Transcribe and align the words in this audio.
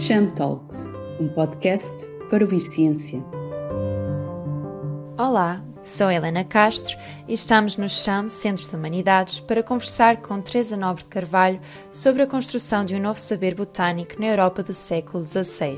Cham 0.00 0.30
Talks, 0.30 0.90
um 1.20 1.28
podcast 1.28 1.94
para 2.30 2.42
ouvir 2.42 2.62
ciência. 2.62 3.22
Olá, 5.18 5.62
sou 5.84 6.10
Helena 6.10 6.42
Castro 6.42 6.96
e 7.28 7.34
estamos 7.34 7.76
no 7.76 7.86
CHAM 7.86 8.26
Centro 8.30 8.66
de 8.66 8.74
Humanidades 8.74 9.40
para 9.40 9.62
conversar 9.62 10.22
com 10.22 10.40
Teresa 10.40 10.74
Nobre 10.74 11.02
de 11.02 11.10
Carvalho 11.10 11.60
sobre 11.92 12.22
a 12.22 12.26
construção 12.26 12.82
de 12.82 12.94
um 12.94 13.02
novo 13.02 13.20
saber 13.20 13.54
botânico 13.54 14.18
na 14.18 14.28
Europa 14.28 14.62
do 14.62 14.72
século 14.72 15.22
XVI. 15.22 15.76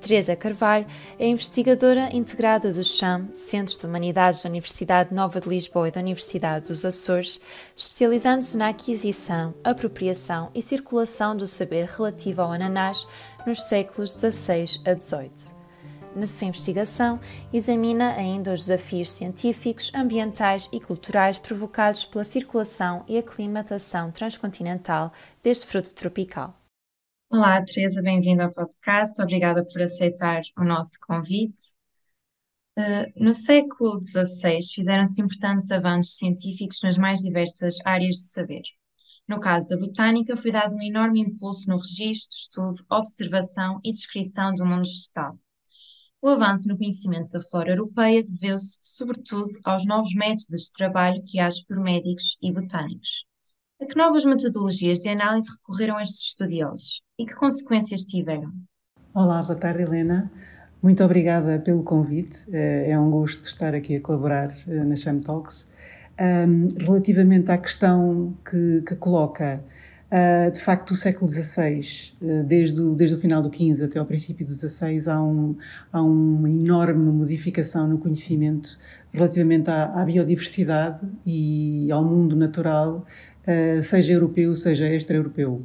Teresa 0.00 0.34
Carvalho 0.34 0.86
é 1.18 1.28
investigadora 1.28 2.08
integrada 2.12 2.72
do 2.72 2.82
CHAM, 2.82 3.28
Centro 3.34 3.78
de 3.78 3.84
Humanidades 3.84 4.42
da 4.42 4.48
Universidade 4.48 5.14
Nova 5.14 5.38
de 5.40 5.48
Lisboa 5.48 5.88
e 5.88 5.90
da 5.90 6.00
Universidade 6.00 6.68
dos 6.68 6.84
Açores, 6.86 7.38
especializando-se 7.76 8.56
na 8.56 8.68
aquisição, 8.68 9.54
apropriação 9.62 10.50
e 10.54 10.62
circulação 10.62 11.36
do 11.36 11.46
saber 11.46 11.84
relativo 11.84 12.40
ao 12.40 12.50
ananás 12.50 13.06
nos 13.46 13.64
séculos 13.64 14.12
XVI 14.12 14.80
a 14.84 14.98
XVIII. 14.98 15.60
Na 16.14 16.26
sua 16.26 16.48
investigação, 16.48 17.20
examina 17.52 18.14
ainda 18.14 18.52
os 18.52 18.66
desafios 18.66 19.12
científicos, 19.12 19.92
ambientais 19.94 20.68
e 20.72 20.80
culturais 20.80 21.38
provocados 21.38 22.04
pela 22.04 22.24
circulação 22.24 23.04
e 23.06 23.16
aclimatação 23.16 24.10
transcontinental 24.10 25.12
deste 25.42 25.66
fruto 25.66 25.94
tropical. 25.94 26.54
Olá, 27.30 27.62
Teresa, 27.64 28.02
bem-vinda 28.02 28.44
ao 28.44 28.50
podcast. 28.50 29.22
Obrigada 29.22 29.64
por 29.64 29.80
aceitar 29.80 30.40
o 30.58 30.64
nosso 30.64 30.98
convite. 31.06 31.78
Uh, 32.76 33.06
no 33.14 33.32
século 33.32 34.00
XVI, 34.02 34.58
fizeram-se 34.74 35.22
importantes 35.22 35.70
avanços 35.70 36.16
científicos 36.16 36.80
nas 36.82 36.98
mais 36.98 37.20
diversas 37.20 37.76
áreas 37.84 38.16
de 38.16 38.32
saber. 38.32 38.62
No 39.30 39.38
caso 39.38 39.68
da 39.68 39.76
botânica, 39.76 40.36
foi 40.36 40.50
dado 40.50 40.74
um 40.74 40.82
enorme 40.82 41.20
impulso 41.20 41.68
no 41.68 41.76
registro, 41.76 42.36
estudo, 42.36 42.84
observação 42.90 43.78
e 43.84 43.92
descrição 43.92 44.52
do 44.52 44.66
mundo 44.66 44.82
vegetal. 44.82 45.38
O 46.20 46.30
avanço 46.30 46.68
no 46.68 46.76
conhecimento 46.76 47.28
da 47.28 47.40
flora 47.40 47.70
europeia 47.70 48.24
deveu-se, 48.24 48.76
sobretudo, 48.82 49.48
aos 49.62 49.86
novos 49.86 50.12
métodos 50.16 50.62
de 50.62 50.72
trabalho 50.72 51.22
criados 51.22 51.62
por 51.62 51.78
médicos 51.78 52.36
e 52.42 52.52
botânicos. 52.52 53.24
A 53.80 53.86
que 53.86 53.96
novas 53.96 54.24
metodologias 54.24 54.98
de 54.98 55.10
análise 55.10 55.48
recorreram 55.58 56.00
estes 56.00 56.30
estudiosos 56.30 57.00
e 57.16 57.24
que 57.24 57.36
consequências 57.36 58.00
tiveram? 58.00 58.52
Olá, 59.14 59.44
boa 59.44 59.56
tarde, 59.56 59.84
Helena. 59.84 60.28
Muito 60.82 61.04
obrigada 61.04 61.60
pelo 61.60 61.84
convite. 61.84 62.44
É, 62.52 62.90
é 62.90 62.98
um 62.98 63.12
gosto 63.12 63.44
estar 63.44 63.76
aqui 63.76 63.94
a 63.94 64.00
colaborar 64.00 64.56
eh, 64.66 64.82
na 64.82 64.96
Sham 64.96 65.20
Talks. 65.20 65.68
Relativamente 66.78 67.50
à 67.50 67.56
questão 67.56 68.34
que, 68.48 68.82
que 68.86 68.94
coloca, 68.96 69.62
uh, 70.10 70.50
de 70.50 70.60
facto, 70.60 70.88
do 70.88 70.96
século 70.96 71.30
XVI, 71.30 72.12
uh, 72.20 72.44
desde, 72.44 72.80
o, 72.80 72.94
desde 72.94 73.16
o 73.16 73.20
final 73.20 73.42
do 73.42 73.48
XV 73.54 73.84
até 73.84 73.98
ao 73.98 74.04
princípio 74.04 74.46
do 74.46 74.52
XVI, 74.52 75.08
há, 75.08 75.22
um, 75.22 75.56
há 75.92 76.02
uma 76.02 76.50
enorme 76.50 77.10
modificação 77.10 77.88
no 77.88 77.98
conhecimento 77.98 78.78
relativamente 79.12 79.70
à, 79.70 79.84
à 79.84 80.04
biodiversidade 80.04 81.00
e 81.24 81.90
ao 81.90 82.04
mundo 82.04 82.36
natural 82.36 83.06
eh, 83.46 83.82
seja 83.82 84.12
europeu, 84.12 84.54
seja 84.54 84.86
extra-europeu. 84.86 85.64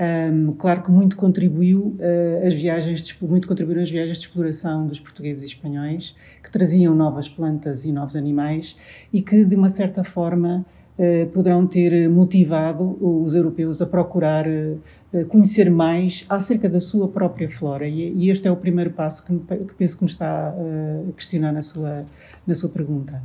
Um, 0.00 0.54
claro 0.54 0.82
que 0.82 0.90
muito 0.90 1.14
contribuiu 1.14 1.94
uh, 1.98 2.46
as 2.46 2.54
viagens 2.54 3.02
de, 3.02 3.14
muito 3.20 3.46
contribuíram 3.46 3.82
as 3.82 3.90
viagens 3.90 4.16
de 4.16 4.24
exploração 4.24 4.86
dos 4.86 4.98
portugueses 4.98 5.42
e 5.42 5.46
espanhóis 5.46 6.16
que 6.42 6.50
traziam 6.50 6.94
novas 6.94 7.28
plantas 7.28 7.84
e 7.84 7.92
novos 7.92 8.16
animais 8.16 8.74
e 9.12 9.20
que 9.20 9.44
de 9.44 9.54
uma 9.54 9.68
certa 9.68 10.02
forma 10.02 10.64
uh, 10.98 11.26
poderão 11.32 11.66
ter 11.66 12.08
motivado 12.08 12.96
os 12.98 13.34
europeus 13.34 13.82
a 13.82 13.86
procurar 13.86 14.46
uh, 14.48 15.26
conhecer 15.28 15.70
mais 15.70 16.24
acerca 16.30 16.66
da 16.66 16.80
sua 16.80 17.06
própria 17.06 17.50
flora 17.50 17.86
e, 17.86 18.10
e 18.10 18.30
este 18.30 18.48
é 18.48 18.50
o 18.50 18.56
primeiro 18.56 18.92
passo 18.92 19.26
que, 19.26 19.38
que 19.66 19.74
penso 19.74 19.98
que 19.98 20.04
me 20.04 20.10
está 20.10 20.48
a 20.48 21.12
questionar 21.12 21.52
na 21.52 21.60
sua 21.60 22.06
na 22.46 22.54
sua 22.54 22.70
pergunta. 22.70 23.20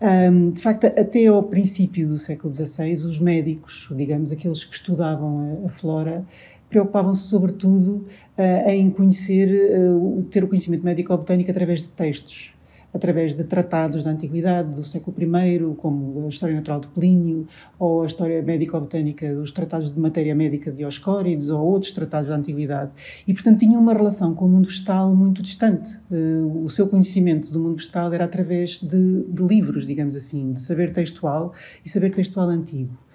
Um, 0.00 0.50
de 0.50 0.60
facto, 0.60 0.84
até 0.86 1.26
ao 1.26 1.42
princípio 1.42 2.06
do 2.06 2.18
século 2.18 2.52
XVI, 2.52 2.92
os 2.92 3.18
médicos, 3.18 3.88
digamos, 3.92 4.30
aqueles 4.30 4.64
que 4.64 4.74
estudavam 4.74 5.62
a, 5.64 5.66
a 5.66 5.68
flora, 5.70 6.24
preocupavam-se 6.68 7.22
sobretudo 7.22 8.06
uh, 8.36 8.68
em 8.68 8.90
conhecer, 8.90 9.48
uh, 9.78 10.22
ter 10.30 10.44
o 10.44 10.48
conhecimento 10.48 10.84
médico-botânico 10.84 11.50
através 11.50 11.82
de 11.82 11.88
textos 11.88 12.55
através 12.96 13.34
de 13.34 13.44
tratados 13.44 14.04
da 14.04 14.10
Antiguidade, 14.10 14.74
do 14.74 14.82
século 14.82 15.16
I, 15.20 15.74
como 15.76 16.24
a 16.24 16.28
História 16.28 16.56
Natural 16.56 16.80
de 16.80 16.88
Plínio, 16.88 17.46
ou 17.78 18.02
a 18.02 18.06
História 18.06 18.42
Médico-Botânica 18.42 19.34
dos 19.34 19.52
Tratados 19.52 19.92
de 19.92 20.00
Matéria 20.00 20.34
Médica 20.34 20.70
de 20.70 20.78
Dioscórides, 20.78 21.48
ou 21.48 21.64
outros 21.64 21.92
tratados 21.92 22.28
da 22.28 22.36
Antiguidade. 22.36 22.90
E, 23.26 23.34
portanto, 23.34 23.60
tinham 23.60 23.80
uma 23.80 23.92
relação 23.92 24.34
com 24.34 24.46
o 24.46 24.48
mundo 24.48 24.66
vegetal 24.66 25.14
muito 25.14 25.42
distante. 25.42 25.98
Eh, 26.10 26.62
o 26.64 26.68
seu 26.68 26.88
conhecimento 26.88 27.52
do 27.52 27.60
mundo 27.60 27.76
vegetal 27.76 28.12
era 28.12 28.24
através 28.24 28.80
de, 28.80 29.22
de 29.24 29.42
livros, 29.42 29.86
digamos 29.86 30.14
assim, 30.14 30.52
de 30.52 30.60
saber 30.60 30.92
textual 30.92 31.52
e 31.84 31.88
saber 31.88 32.12
textual 32.12 32.48
antigo. 32.48 33.05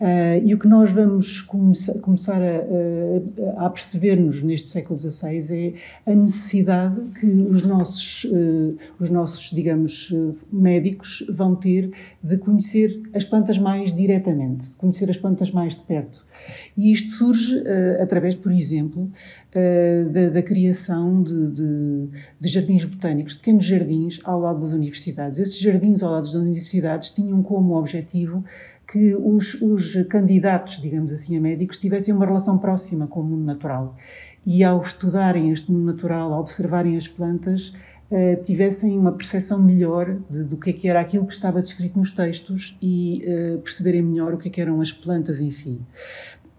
Uh, 0.00 0.44
e 0.44 0.52
o 0.52 0.58
que 0.58 0.66
nós 0.66 0.90
vamos 0.90 1.40
come 1.40 1.72
começar 2.02 2.40
a, 2.42 3.62
a, 3.62 3.66
a 3.66 3.70
perceber-nos 3.70 4.42
neste 4.42 4.68
século 4.68 4.98
XVI 4.98 5.76
é 6.06 6.10
a 6.10 6.14
necessidade 6.14 7.00
que 7.20 7.26
os 7.26 7.62
nossos, 7.62 8.24
uh, 8.24 8.76
os 8.98 9.08
nossos, 9.08 9.50
digamos, 9.50 10.12
médicos 10.52 11.24
vão 11.28 11.54
ter 11.54 11.92
de 12.22 12.36
conhecer 12.38 13.02
as 13.14 13.24
plantas 13.24 13.56
mais 13.56 13.94
diretamente, 13.94 14.70
de 14.70 14.76
conhecer 14.76 15.08
as 15.08 15.16
plantas 15.16 15.50
mais 15.52 15.76
de 15.76 15.82
perto. 15.82 16.26
E 16.76 16.92
isto 16.92 17.10
surge 17.10 17.62
através, 18.00 18.34
por 18.34 18.50
exemplo, 18.50 19.08
da, 20.12 20.30
da, 20.30 20.42
criação 20.42 21.22
de, 21.22 21.50
de, 21.52 22.08
de, 22.40 22.48
jardins 22.48 22.84
botânicos, 22.84 23.34
de 23.34 23.38
pequenos 23.38 23.64
jardins 23.64 24.20
ao 24.24 24.40
lado 24.40 24.60
das 24.60 24.72
universidades. 24.72 25.38
Esses 25.38 25.58
jardins 25.58 26.02
ao 26.02 26.10
lado 26.10 26.24
das 26.24 26.34
universidades 26.34 27.12
tinham 27.12 27.40
como 27.42 27.76
objetivo 27.76 28.44
que 28.86 29.14
os, 29.14 29.54
os 29.60 29.94
candidatos, 30.08 30.80
digamos 30.80 31.12
assim, 31.12 31.36
a 31.36 31.40
médicos 31.40 31.78
tivessem 31.78 32.14
uma 32.14 32.26
relação 32.26 32.58
próxima 32.58 33.06
com 33.06 33.20
o 33.20 33.24
mundo 33.24 33.44
natural. 33.44 33.96
E 34.46 34.62
ao 34.62 34.82
estudarem 34.82 35.50
este 35.50 35.70
mundo 35.70 35.86
natural, 35.86 36.32
ao 36.32 36.40
observarem 36.40 36.96
as 36.96 37.08
plantas, 37.08 37.72
Uh, 38.10 38.40
tivessem 38.44 38.96
uma 38.98 39.12
percepção 39.12 39.58
melhor 39.58 40.18
de, 40.30 40.44
do 40.44 40.58
que, 40.58 40.70
é 40.70 40.72
que 40.74 40.88
era 40.88 41.00
aquilo 41.00 41.26
que 41.26 41.32
estava 41.32 41.60
descrito 41.62 41.98
nos 41.98 42.10
textos 42.10 42.76
e 42.80 43.24
uh, 43.26 43.58
perceberem 43.60 44.02
melhor 44.02 44.34
o 44.34 44.38
que, 44.38 44.48
é 44.48 44.50
que 44.50 44.60
eram 44.60 44.80
as 44.80 44.92
plantas 44.92 45.40
em 45.40 45.50
si. 45.50 45.80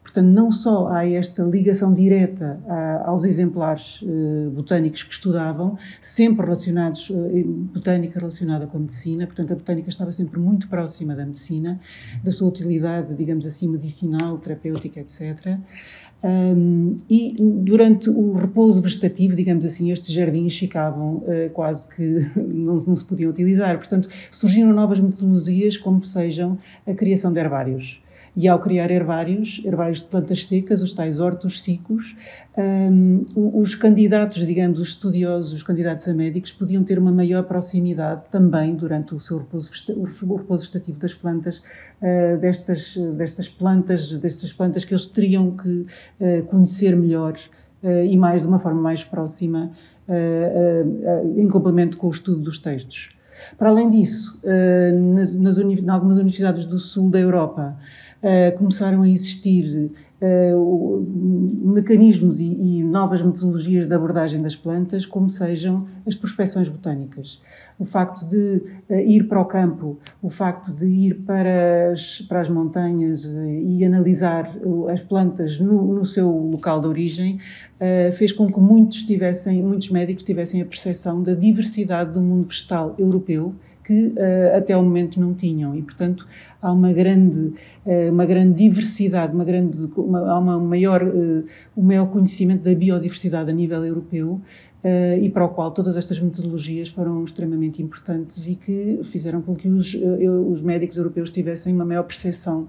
Portanto, 0.06 0.28
não 0.28 0.52
só 0.52 0.88
há 0.90 1.10
esta 1.10 1.42
ligação 1.42 1.92
direta 1.92 2.60
aos 3.06 3.26
exemplares 3.26 4.04
uh, 4.04 4.52
botânicos 4.52 5.02
que 5.02 5.12
estudavam, 5.12 5.80
sempre 6.00 6.44
relacionados, 6.44 7.10
uh, 7.10 7.16
botânica 7.74 8.20
relacionada 8.20 8.68
com 8.68 8.78
a 8.78 8.82
medicina, 8.82 9.26
portanto, 9.26 9.52
a 9.52 9.56
botânica 9.56 9.90
estava 9.90 10.12
sempre 10.12 10.40
muito 10.40 10.70
próxima 10.70 11.16
da 11.16 11.26
medicina, 11.26 11.82
da 12.24 12.30
sua 12.30 12.48
utilidade, 12.48 13.16
digamos 13.16 13.48
assim, 13.48 13.68
medicinal, 13.68 14.38
terapêutica, 14.38 15.00
etc. 15.00 15.58
E 17.10 17.36
durante 17.40 18.10
o 18.10 18.34
repouso 18.34 18.82
vegetativo, 18.82 19.36
digamos 19.36 19.66
assim, 19.66 19.92
estes 19.92 20.14
jardins 20.14 20.58
ficavam 20.58 21.18
uh, 21.18 21.50
quase 21.52 21.90
que 21.90 22.26
não, 22.40 22.76
não, 22.76 22.96
se 22.96 23.04
podiam 23.06 23.32
utilizar. 23.32 23.76
Portanto, 23.78 24.08
surgiram 24.30 24.72
novas 24.72 25.00
metodologias, 25.00 25.78
como 25.78 26.04
sejam 26.04 26.58
a 26.86 26.94
criação 26.94 27.34
de 27.34 27.40
herbários 27.40 28.05
e 28.36 28.48
ao 28.48 28.60
criar 28.60 28.92
herbários, 28.92 29.62
herbários 29.64 30.00
de 30.00 30.06
plantas 30.06 30.46
secas, 30.46 30.82
os 30.82 30.92
tais 30.92 31.20
hortos 31.20 31.62
cicos, 31.62 32.16
um, 32.58 33.24
os 33.36 33.76
candidatos, 33.76 34.46
digamos, 34.46 34.80
os 34.80 34.90
estudiosos, 34.90 35.54
os 35.54 35.64
candidatos 35.64 36.08
a 36.08 36.14
médicos, 36.14 36.52
podiam 36.52 36.84
ter 36.84 37.00
uma 37.00 37.12
maior 37.12 37.44
proximidade 37.44 38.24
também 38.32 38.76
durante 38.76 39.16
o 39.16 39.20
seu 39.20 39.38
repouso, 39.38 39.72
o 39.96 40.36
repouso 40.36 40.64
vegetativo 40.64 41.00
das 41.00 41.14
plantas, 41.14 41.60
uh, 42.02 42.38
destas, 42.40 42.98
destas 43.16 43.48
plantas, 43.48 44.12
destas 44.12 44.52
plantas 44.52 44.84
que 44.84 44.94
eles 44.94 45.06
teriam 45.06 45.52
que 45.52 45.86
uh, 46.20 46.44
conhecer 46.48 46.96
melhor 46.96 47.38
uh, 47.84 48.04
e 48.04 48.18
mais 48.18 48.42
de 48.42 48.50
uma 48.50 48.60
forma 48.60 48.82
mais 48.82 49.04
próxima, 49.04 49.72
em 51.36 51.48
complemento 51.48 51.98
com 51.98 52.06
o 52.06 52.12
estudo 52.12 52.40
dos 52.40 52.60
textos. 52.60 53.10
Para 53.58 53.70
além 53.70 53.90
disso, 53.90 54.40
nas, 55.16 55.34
nas, 55.34 55.58
em 55.58 55.90
algumas 55.90 56.18
universidades 56.18 56.64
do 56.64 56.78
sul 56.78 57.10
da 57.10 57.20
Europa, 57.20 57.76
uh, 58.26 58.58
começaram 58.58 59.04
a 59.04 59.10
existir 59.10 59.92
uh, 60.20 61.08
mecanismos 61.64 62.40
e, 62.40 62.46
e, 62.46 62.84
novas 62.84 63.22
metodologias 63.22 63.88
de 63.88 63.94
abordagem 63.94 64.42
das 64.42 64.56
plantas, 64.56 65.06
como 65.06 65.30
sejam 65.30 65.88
as 66.08 66.16
prospecções 66.16 66.68
botânicas. 66.68 67.40
O 67.78 67.86
facto 67.86 68.28
de 68.28 68.62
uh, 68.90 68.96
ir 68.96 69.28
para 69.28 69.40
o 69.40 69.46
campo, 69.46 70.00
o 70.22 70.30
facto 70.30 70.72
de 70.72 70.86
ir 70.86 71.14
para 71.22 71.92
as, 71.92 72.22
para 72.22 72.42
as 72.42 72.50
montanhas 72.50 73.26
e 73.26 73.86
analisar 73.86 74.52
as 74.92 75.02
plantas 75.02 75.60
no, 75.60 75.94
no 75.94 76.06
seu 76.06 76.30
local 76.30 76.82
de 76.82 76.88
origem, 76.88 77.40
fez 78.14 78.32
com 78.32 78.50
que 78.52 78.60
muitos 78.60 79.04
tivessem, 79.04 79.62
muitos 79.62 79.90
médicos 79.90 80.24
tivessem 80.24 80.62
a 80.62 80.66
percepção 80.66 81.22
da 81.22 81.34
diversidade 81.34 82.14
do 82.14 82.22
mundo 82.22 82.48
vegetal 82.48 82.96
europeu 82.98 83.54
que 83.86 84.08
uh, 84.08 84.58
até 84.58 84.74
ao 84.74 84.84
momento 84.84 85.20
não 85.20 85.34
tinham. 85.34 85.76
E, 85.76 85.82
portanto, 85.82 86.28
há 86.62 86.72
uma 86.72 86.92
grande, 86.92 87.54
uh, 87.86 88.12
uma 88.12 88.26
grande 88.26 88.56
diversidade, 88.56 89.34
uma 89.34 89.46
grande, 89.46 89.88
uma, 89.96 90.32
há 90.32 90.40
uma 90.40 90.60
maior, 90.60 91.04
uh, 91.04 91.46
um 91.78 91.84
maior 91.84 92.08
conhecimento 92.08 92.64
da 92.64 92.74
biodiversidade 92.74 93.50
a 93.50 93.54
nível 93.54 93.86
europeu 93.86 94.42
e 95.20 95.32
para 95.32 95.44
o 95.44 95.50
qual 95.50 95.72
todas 95.72 95.98
estas 95.98 96.20
metodologias 96.20 96.90
foram 96.90 97.24
extremamente 97.24 97.82
importantes 97.82 98.46
e 98.46 98.54
que 98.54 99.00
fizeram 99.02 99.42
com 99.42 99.56
que 99.56 99.68
os, 99.68 99.96
os 99.96 100.62
médicos 100.62 100.96
europeus 100.96 101.32
tivessem 101.32 101.74
uma 101.74 101.84
maior 101.84 102.04
percepção 102.04 102.68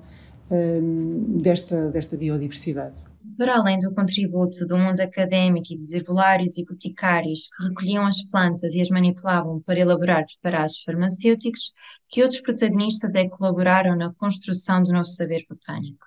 desta, 1.28 1.90
desta 1.90 2.16
biodiversidade. 2.16 2.94
Para 3.36 3.56
além 3.56 3.78
do 3.78 3.92
contributo 3.92 4.66
do 4.66 4.78
mundo 4.78 5.00
académico 5.00 5.72
e 5.72 5.76
dos 5.76 5.92
herbolários 5.92 6.56
e 6.56 6.64
boticários 6.64 7.48
que 7.48 7.68
recolhiam 7.68 8.06
as 8.06 8.22
plantas 8.24 8.74
e 8.74 8.80
as 8.80 8.88
manipulavam 8.88 9.60
para 9.60 9.80
elaborar 9.80 10.24
preparados 10.24 10.82
farmacêuticos, 10.82 11.72
que 12.08 12.22
outros 12.22 12.40
protagonistas 12.40 13.14
é 13.14 13.24
que 13.24 13.30
colaboraram 13.30 13.96
na 13.96 14.12
construção 14.14 14.82
do 14.82 14.92
novo 14.92 15.06
saber 15.06 15.44
botânico? 15.48 16.06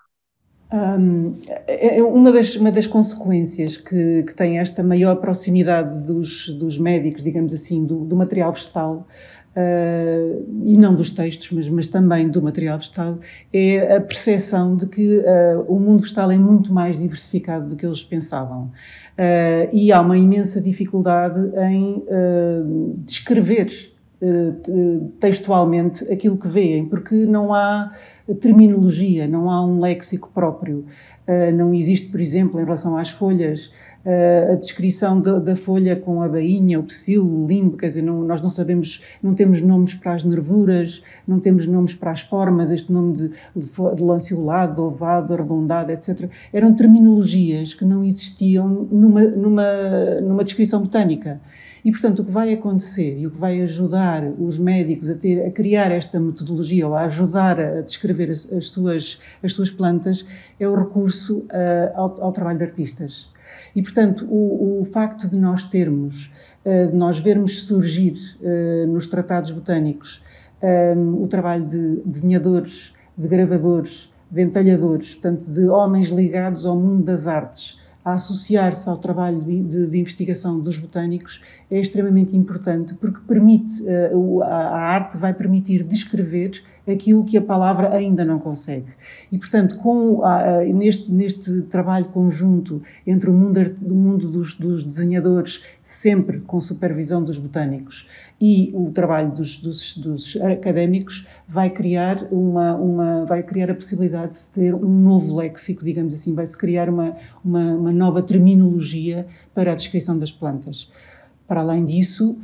Um, 0.72 1.36
é, 1.66 1.98
é 1.98 2.04
uma, 2.04 2.32
das, 2.32 2.56
uma 2.56 2.72
das 2.72 2.86
consequências 2.86 3.76
que, 3.76 4.22
que 4.22 4.34
tem 4.36 4.60
esta 4.60 4.84
maior 4.84 5.16
proximidade 5.16 6.04
dos, 6.04 6.48
dos 6.50 6.78
médicos, 6.78 7.24
digamos 7.24 7.52
assim, 7.54 7.84
do, 7.84 8.06
do 8.06 8.16
material 8.16 8.54
vegetal, 8.54 9.08
Uh, 9.56 10.46
e 10.64 10.78
não 10.78 10.94
dos 10.94 11.10
textos, 11.10 11.50
mas, 11.52 11.68
mas, 11.68 11.88
também 11.88 12.30
do 12.30 12.42
material 12.42 12.78
vegetal, 12.78 13.18
é 13.52 13.96
a 13.96 14.00
percepção 14.00 14.76
de 14.76 14.86
que 14.86 15.18
uh, 15.18 15.66
o 15.68 15.80
mundo 15.80 16.04
vegetal 16.04 16.32
é 16.32 16.38
muito 16.38 16.72
mais 16.72 16.98
diversificado 16.98 17.68
do 17.68 17.76
que 17.76 17.86
eles 17.86 18.04
pensavam. 18.04 18.66
Uh, 19.18 19.70
e 19.74 19.92
há 19.92 20.02
uma 20.02 20.18
imensa 20.18 20.62
dificuldade 20.62 21.40
em 21.58 22.04
descrever 23.06 23.92
textualmente 25.20 26.04
aquilo 26.12 26.38
que 26.38 26.48
veem, 26.48 26.86
porque 26.86 27.16
não 27.26 27.54
há 27.54 27.94
terminologia, 28.42 29.28
não 29.28 29.50
há 29.50 29.66
um 29.66 29.80
léxico 29.80 30.30
próprio. 30.34 30.86
não 31.56 31.74
existe, 31.74 32.10
por 32.10 32.20
exemplo, 32.20 32.60
em 32.60 32.66
relação 32.66 32.98
às 32.98 33.10
folhas, 33.10 33.72
a 34.06 34.56
descrição 34.56 35.20
da, 35.20 35.40
da, 35.40 35.56
folha 35.56 35.96
com 35.96 36.22
a 36.22 36.28
bainha, 36.28 36.80
o 36.80 36.84
psilo, 36.84 37.44
o 37.44 37.48
limbo, 37.48 37.76
quer 37.76 37.90
dizer, 37.90 38.02
não, 38.02 38.24
nós 38.24 38.42
não 38.42 38.50
sabemos, 38.50 39.04
não 39.22 39.34
temos 39.34 39.62
nomes 39.62 39.94
para 39.94 40.14
as 40.14 40.24
nervuras, 40.24 41.04
não 41.28 41.40
temos 41.40 41.68
nomes 41.68 41.94
para 41.94 42.12
as 42.12 42.22
formas, 42.22 42.72
este 42.72 42.92
nome 42.92 43.14
de, 43.14 43.28
de, 43.56 43.68
de 43.96 44.04
lanceolado, 44.04 44.84
ovado, 44.84 45.34
arredondado, 45.34 45.92
etc. 45.92 46.30
Eram 46.54 46.74
terminologias 46.74 47.74
que 47.74 47.84
não 47.84 48.04
existiam 48.04 48.88
numa, 48.90 49.22
numa, 49.22 50.22
numa 50.22 50.44
descrição 50.44 50.82
botânica. 50.82 51.42
E, 51.84 51.92
portanto, 51.92 52.20
o 52.20 52.26
que 52.26 52.32
vai 52.32 52.54
acontecer 52.54 53.18
e 53.18 53.28
o 53.28 53.32
que 53.32 53.38
vai 53.38 53.62
ajudar 53.62 54.24
os 54.38 54.60
médicos 54.60 55.10
a, 55.10 55.16
ter, 55.16 55.46
a 55.46 55.52
criar 55.52 55.92
esta 55.92 56.20
metodologia 56.20 56.88
ou 56.88 56.96
a 56.96 57.04
ajudar 57.04 57.60
a 57.60 57.82
descrever 57.82 58.32
as, 58.32 58.52
as 58.52 58.68
suas, 58.68 59.20
as 59.42 59.54
suas 59.54 59.70
plantas 59.70 60.26
é 60.60 60.68
o 60.68 60.76
recurso 60.76 61.40
uh, 61.40 61.96
ao, 61.96 62.24
ao 62.24 62.32
trabalho 62.32 62.58
de 62.58 62.66
artistas. 62.66 63.30
E, 63.76 63.82
portanto, 63.82 64.26
o, 64.30 64.82
o 64.82 64.84
facto 64.86 65.30
de 65.30 65.38
nós 65.38 65.66
termos, 65.66 66.32
eh, 66.66 66.88
de 66.88 66.96
nós 66.96 67.20
vermos 67.20 67.64
surgir 67.64 68.16
eh, 68.42 68.86
nos 68.88 69.08
tratados 69.08 69.52
botânicos 69.52 70.24
eh, 70.62 70.94
o 70.96 71.28
trabalho 71.28 71.66
de 71.66 72.02
desenhadores, 72.06 72.94
de 73.18 73.28
gravadores, 73.28 74.12
de 74.30 74.42
entalhadores, 74.42 75.14
portanto, 75.16 75.50
de 75.52 75.68
homens 75.68 76.10
ligados 76.10 76.66
ao 76.66 76.76
mundo 76.76 77.04
das 77.04 77.28
artes, 77.28 77.78
a 78.04 78.14
associar-se 78.14 78.90
ao 78.90 78.98
trabalho 78.98 79.42
de, 79.42 79.88
de, 79.88 80.00
investigação 80.00 80.60
dos 80.60 80.78
botânicos 80.78 81.42
é 81.70 81.80
extremamente 81.80 82.36
importante 82.36 82.94
porque 82.94 83.20
permite, 83.28 83.84
a, 84.42 84.46
a 84.46 84.80
arte 84.80 85.18
vai 85.18 85.34
permitir 85.34 85.84
descrever 85.84 86.64
aquilo 86.92 87.24
que 87.24 87.38
a 87.38 87.42
palavra 87.42 87.94
ainda 87.96 88.26
não 88.26 88.40
consegue. 88.40 88.88
E, 89.32 89.38
portanto, 89.38 89.78
com, 89.78 90.22
neste, 90.74 91.12
neste 91.12 91.62
trabalho 91.64 92.06
conjunto 92.06 92.82
entre 93.06 93.30
o 93.30 93.34
mundo, 93.34 93.76
o 93.82 93.94
mundo 93.94 94.28
dos, 94.30 94.56
dos, 94.56 94.84
desenhadores, 94.84 95.62
sempre 95.84 96.40
com 96.40 96.60
supervisão 96.60 97.24
dos 97.24 97.38
botânicos, 97.38 98.08
e 98.40 98.72
o 98.74 98.92
trabalho 98.92 99.32
dos, 99.32 99.58
dos, 99.58 99.98
dos 99.98 100.38
académicos, 100.38 101.28
vai 101.48 101.70
criar, 101.70 102.28
uma, 102.32 102.76
uma, 102.76 103.26
vai 103.26 103.44
criar 103.44 103.72
a 103.72 103.76
possibilidade 103.76 104.34
de 104.34 104.50
ter 104.50 104.74
um 104.76 105.00
novo 105.02 105.36
léxico, 105.36 105.84
digamos 105.84 106.14
assim, 106.14 106.34
vai-se 106.34 106.58
criar 106.58 106.90
uma, 106.90 107.16
uma, 107.44 107.74
uma 107.74 107.92
nova 107.92 108.22
terminologia 108.22 109.28
para 109.54 109.72
a 109.72 109.76
descrição 109.76 110.18
das 110.18 110.32
plantas. 110.32 110.92
Para 111.48 111.62
além 111.62 111.84
disso, 111.84 112.38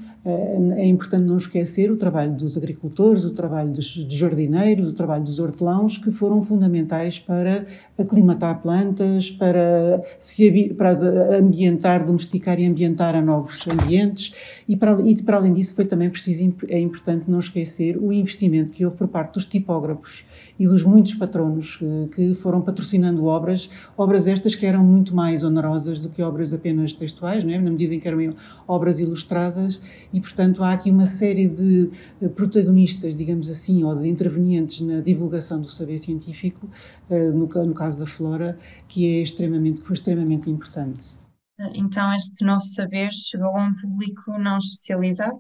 é 0.76 0.88
importante 0.88 1.28
não 1.28 1.38
esquecer 1.38 1.92
o 1.92 1.98
trabalho 1.98 2.34
dos 2.34 2.58
agricultores, 2.58 3.24
o 3.26 3.32
trabalho 3.32 3.72
dos 3.72 3.86
jardineiros, 4.10 4.90
o 4.90 4.94
trabalho 4.94 5.24
dos 5.24 5.38
hortelãos, 5.38 6.00
que 6.00 6.12
foram 6.12 6.42
fundamentais 6.42 7.20
para 7.20 7.66
aclimatar 7.96 8.60
plantas, 8.62 9.30
para, 9.30 10.04
se, 10.20 10.74
para 10.74 10.92
ambientar, 11.38 12.04
domesticar 12.04 12.60
e 12.60 12.66
ambientar 12.66 13.16
a 13.16 13.22
novos 13.22 13.68
ambientes. 13.68 14.34
E 14.68 14.76
para, 14.76 15.00
e 15.02 15.16
para 15.22 15.38
além 15.38 15.54
disso, 15.54 15.76
foi 15.76 15.86
também 15.86 16.10
preciso, 16.10 16.52
é 16.70 16.80
importante 16.80 17.30
não 17.30 17.38
esquecer 17.38 17.96
o 17.98 18.12
investimento 18.12 18.74
que 18.74 18.84
houve 18.84 18.98
por 18.98 19.08
parte 19.08 19.36
dos 19.36 19.46
tipógrafos 19.46 20.26
e 20.60 20.66
dos 20.66 20.84
muitos 20.84 21.14
patronos 21.14 21.80
eh, 21.82 22.08
que 22.16 22.34
foram 22.34 22.62
patrocinando 22.62 23.26
obras, 23.26 23.70
obras 23.98 24.26
estas 24.26 24.56
que 24.56 24.66
eram 24.66 24.84
muito 24.84 25.14
mais 25.16 25.44
onerosas 25.44 26.02
do 26.02 26.10
que 26.10 26.22
obras 26.22 26.54
apenas 26.54 26.94
textuais, 26.94 27.44
é? 27.44 27.60
na 27.60 27.70
medida 27.70 27.94
em 27.94 28.00
que 28.00 28.08
eram 28.08 28.30
obras 28.68 29.00
ilustradas 29.00 29.82
e, 30.16 30.22
portanto, 30.22 30.64
há 30.64 30.72
aqui 30.72 30.90
uma 30.90 31.06
série 31.06 31.46
de 31.46 31.92
eh, 32.22 32.30
protagonistas, 32.30 33.18
digamos 33.18 33.50
assim, 33.50 33.84
ou 33.84 33.94
de 33.98 34.08
intervenientes 34.08 34.80
na 34.80 35.02
divulgação 35.02 35.60
do 35.60 35.70
saber 35.70 36.00
científico, 36.00 36.70
eh, 37.10 37.32
no, 37.32 37.48
no 37.48 37.74
caso 37.74 38.00
da 38.00 38.06
Flora, 38.06 38.58
que 38.88 39.06
é 39.06 39.22
extremamente, 39.22 39.82
que 39.82 39.88
foi 39.88 39.96
extremamente 39.96 40.50
importante. 40.50 41.10
Então, 41.74 42.16
este 42.16 42.46
novo 42.46 42.62
saber 42.62 43.10
chegou 43.12 43.50
a 43.50 43.68
um 43.68 43.74
público 43.76 44.40
não 44.40 44.58
especializado? 44.58 45.38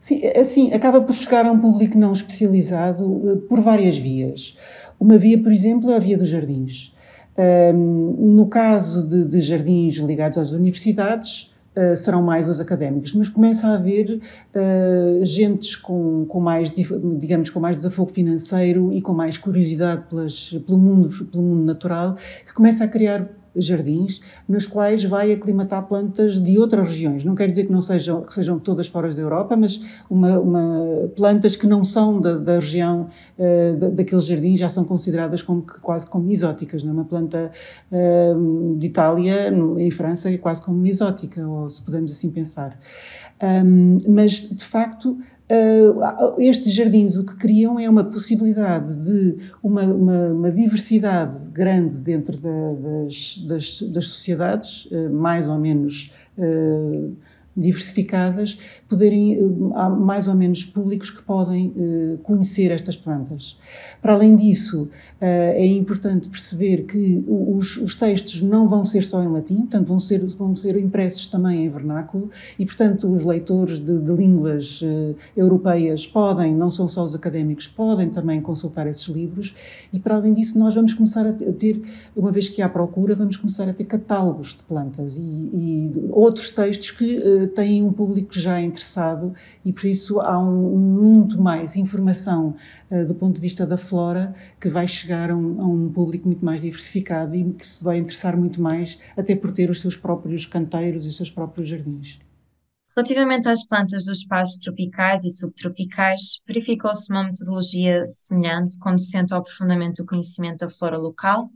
Sim, 0.00 0.20
é 0.22 0.38
assim, 0.38 0.72
acaba 0.72 1.00
por 1.00 1.14
chegar 1.14 1.44
a 1.44 1.50
um 1.50 1.58
público 1.58 1.98
não 1.98 2.12
especializado 2.12 3.28
eh, 3.28 3.36
por 3.48 3.60
várias 3.60 3.98
vias. 3.98 4.56
Uma 5.00 5.18
via, 5.18 5.36
por 5.42 5.50
exemplo, 5.50 5.90
é 5.90 5.96
a 5.96 5.98
via 5.98 6.16
dos 6.16 6.28
jardins. 6.28 6.94
Um, 7.36 8.34
no 8.36 8.46
caso 8.46 9.04
de, 9.04 9.24
de, 9.24 9.40
jardins 9.40 9.96
ligados 9.96 10.38
às 10.38 10.52
universidades, 10.52 11.51
uh, 11.76 11.96
serão 11.96 12.22
mais 12.22 12.48
os 12.48 12.60
académicos, 12.60 13.12
mas 13.14 13.28
começa 13.28 13.68
a 13.68 13.74
haver 13.74 14.20
uh, 14.54 15.24
gentes 15.24 15.76
com, 15.76 16.24
com 16.26 16.40
mais, 16.40 16.72
digamos, 16.72 17.50
com 17.50 17.60
mais 17.60 17.76
desafogo 17.76 18.12
financeiro 18.12 18.92
e 18.92 19.00
com 19.00 19.12
mais 19.12 19.38
curiosidade 19.38 20.04
pelas, 20.08 20.50
pelo, 20.66 20.78
mundo, 20.78 21.26
pelo 21.26 21.42
mundo 21.42 21.64
natural, 21.64 22.16
que 22.44 22.52
começa 22.54 22.84
a 22.84 22.88
criar 22.88 23.28
jardins 23.54 24.20
nos 24.48 24.66
quais 24.66 25.04
vai 25.04 25.32
aclimatar 25.32 25.86
plantas 25.86 26.42
de 26.42 26.58
outras 26.58 26.88
regiões. 26.88 27.24
Não 27.24 27.34
quer 27.34 27.48
dizer 27.48 27.66
que 27.66 27.72
não 27.72 27.80
sejam, 27.80 28.22
que 28.22 28.32
sejam 28.32 28.58
todas 28.58 28.88
fora 28.88 29.12
da 29.12 29.20
Europa, 29.20 29.56
mas 29.56 29.80
uma, 30.08 30.38
uma 30.38 31.10
plantas 31.16 31.56
que 31.56 31.66
não 31.66 31.84
são 31.84 32.20
da, 32.20 32.36
da 32.36 32.54
região 32.54 33.08
uh, 33.38 33.76
da, 33.76 33.88
daqueles 33.90 34.24
jardins 34.24 34.58
já 34.58 34.68
são 34.68 34.84
consideradas 34.84 35.42
como, 35.42 35.62
quase 35.82 36.06
como 36.06 36.30
exóticas. 36.30 36.82
Não? 36.82 36.90
É? 36.90 36.94
Uma 36.94 37.04
planta 37.04 37.50
uh, 37.90 38.76
de 38.78 38.86
Itália, 38.86 39.50
no, 39.50 39.78
em 39.78 39.90
França, 39.90 40.30
é 40.30 40.38
quase 40.38 40.62
como 40.62 40.86
exótica, 40.86 41.46
ou 41.46 41.68
se 41.70 41.82
podemos 41.82 42.12
assim 42.12 42.30
pensar. 42.30 42.78
Um, 43.42 43.98
mas, 44.08 44.48
de 44.48 44.64
facto, 44.64 45.18
Uh, 45.52 46.40
estes 46.40 46.72
jardins 46.72 47.14
o 47.14 47.24
que 47.24 47.36
criam 47.36 47.78
é 47.78 47.86
uma 47.86 48.04
possibilidade 48.04 48.96
de 49.04 49.36
uma, 49.62 49.82
uma, 49.82 50.26
uma 50.28 50.50
diversidade 50.50 51.36
grande 51.52 51.98
dentro 51.98 52.38
da, 52.38 53.02
das, 53.04 53.36
das, 53.46 53.82
das, 53.82 54.06
sociedades, 54.06 54.86
uh, 54.86 55.10
mais 55.10 55.46
ou 55.46 55.58
menos 55.58 56.10
uh, 56.38 57.14
diversificadas, 57.56 58.58
poderem, 58.88 59.34
eh, 59.34 59.38
há 59.74 59.88
mais 59.88 60.26
ou 60.26 60.34
menos 60.34 60.64
públicos 60.64 61.10
que 61.10 61.22
podem 61.22 61.72
eh, 61.76 62.16
conhecer 62.22 62.70
estas 62.70 62.96
plantas. 62.96 63.56
Para 64.00 64.14
além 64.14 64.36
disso, 64.36 64.88
eh, 65.20 65.54
é 65.56 65.66
importante 65.66 66.28
perceber 66.28 66.84
que 66.84 67.22
os, 67.26 67.76
os, 67.76 67.94
textos 67.94 68.40
não 68.42 68.66
vão 68.66 68.84
ser 68.84 69.04
só 69.04 69.22
em 69.22 69.28
latim, 69.28 69.58
portanto, 69.58 69.86
vão 69.86 70.00
ser, 70.00 70.24
vão 70.26 70.56
ser 70.56 70.76
impressos 70.76 71.26
também 71.26 71.64
em 71.64 71.68
vernáculo 71.68 72.30
e, 72.58 72.64
portanto, 72.64 73.10
os 73.12 73.22
leitores 73.22 73.78
de, 73.78 73.98
de 73.98 74.12
línguas 74.12 74.80
europeias 75.36 76.06
podem, 76.06 76.54
não 76.54 76.70
são 76.70 76.88
só 76.88 77.04
os 77.04 77.14
académicos, 77.14 77.66
podem 77.66 78.10
também 78.10 78.40
consultar 78.40 78.86
esses 78.86 79.06
livros 79.06 79.54
e, 79.92 79.98
para 79.98 80.16
além 80.16 80.32
disso, 80.32 80.58
nós 80.58 80.74
vamos 80.74 80.94
começar 80.94 81.26
a 81.26 81.32
ter, 81.32 81.82
uma 82.16 82.32
vez 82.32 82.48
que 82.48 82.62
há 82.62 82.68
procura, 82.68 83.14
vamos 83.14 83.36
começar 83.36 83.68
a 83.68 83.72
ter 83.72 83.84
catálogos 83.84 84.54
de 84.54 84.62
plantas 84.64 85.16
e, 85.16 85.20
e 85.20 85.92
outros 86.10 86.50
textos 86.50 86.90
que 86.90 87.41
têm 87.48 87.82
um 87.82 87.92
público 87.92 88.32
já 88.34 88.60
interessado 88.60 89.34
e 89.64 89.72
por 89.72 89.86
isso 89.86 90.20
há 90.20 90.38
um, 90.38 90.76
muito 90.78 91.40
mais 91.40 91.76
informação 91.76 92.56
uh, 92.90 93.06
do 93.06 93.14
ponto 93.14 93.36
de 93.36 93.40
vista 93.40 93.66
da 93.66 93.76
flora 93.76 94.34
que 94.60 94.68
vai 94.68 94.86
chegar 94.86 95.30
a 95.30 95.36
um, 95.36 95.60
a 95.60 95.66
um, 95.66 95.92
público 95.92 96.26
muito 96.26 96.44
mais 96.44 96.60
diversificado 96.60 97.34
e 97.34 97.52
que 97.52 97.66
se 97.66 97.82
vai 97.82 97.98
interessar 97.98 98.36
muito 98.36 98.60
mais 98.60 98.98
até 99.16 99.34
por 99.34 99.52
ter 99.52 99.70
os 99.70 99.80
seus 99.80 99.96
próprios 99.96 100.46
canteiros 100.46 101.06
e 101.06 101.08
os 101.08 101.16
seus 101.16 101.30
próprios 101.30 101.68
jardins. 101.68 102.18
Relativamente 102.94 103.48
às 103.48 103.66
plantas 103.66 104.04
dos 104.04 104.18
espaços 104.18 104.58
tropicais 104.58 105.24
e 105.24 105.30
subtropicais, 105.30 106.20
verificou-se 106.46 107.10
uma 107.10 107.24
metodologia 107.24 108.06
semelhante, 108.06 108.78
conducente 108.78 109.32
ao 109.32 109.40
aprofundamento 109.40 110.02
do 110.02 110.06
conhecimento 110.06 110.58
da 110.58 110.68
flora 110.68 110.98
local 110.98 111.50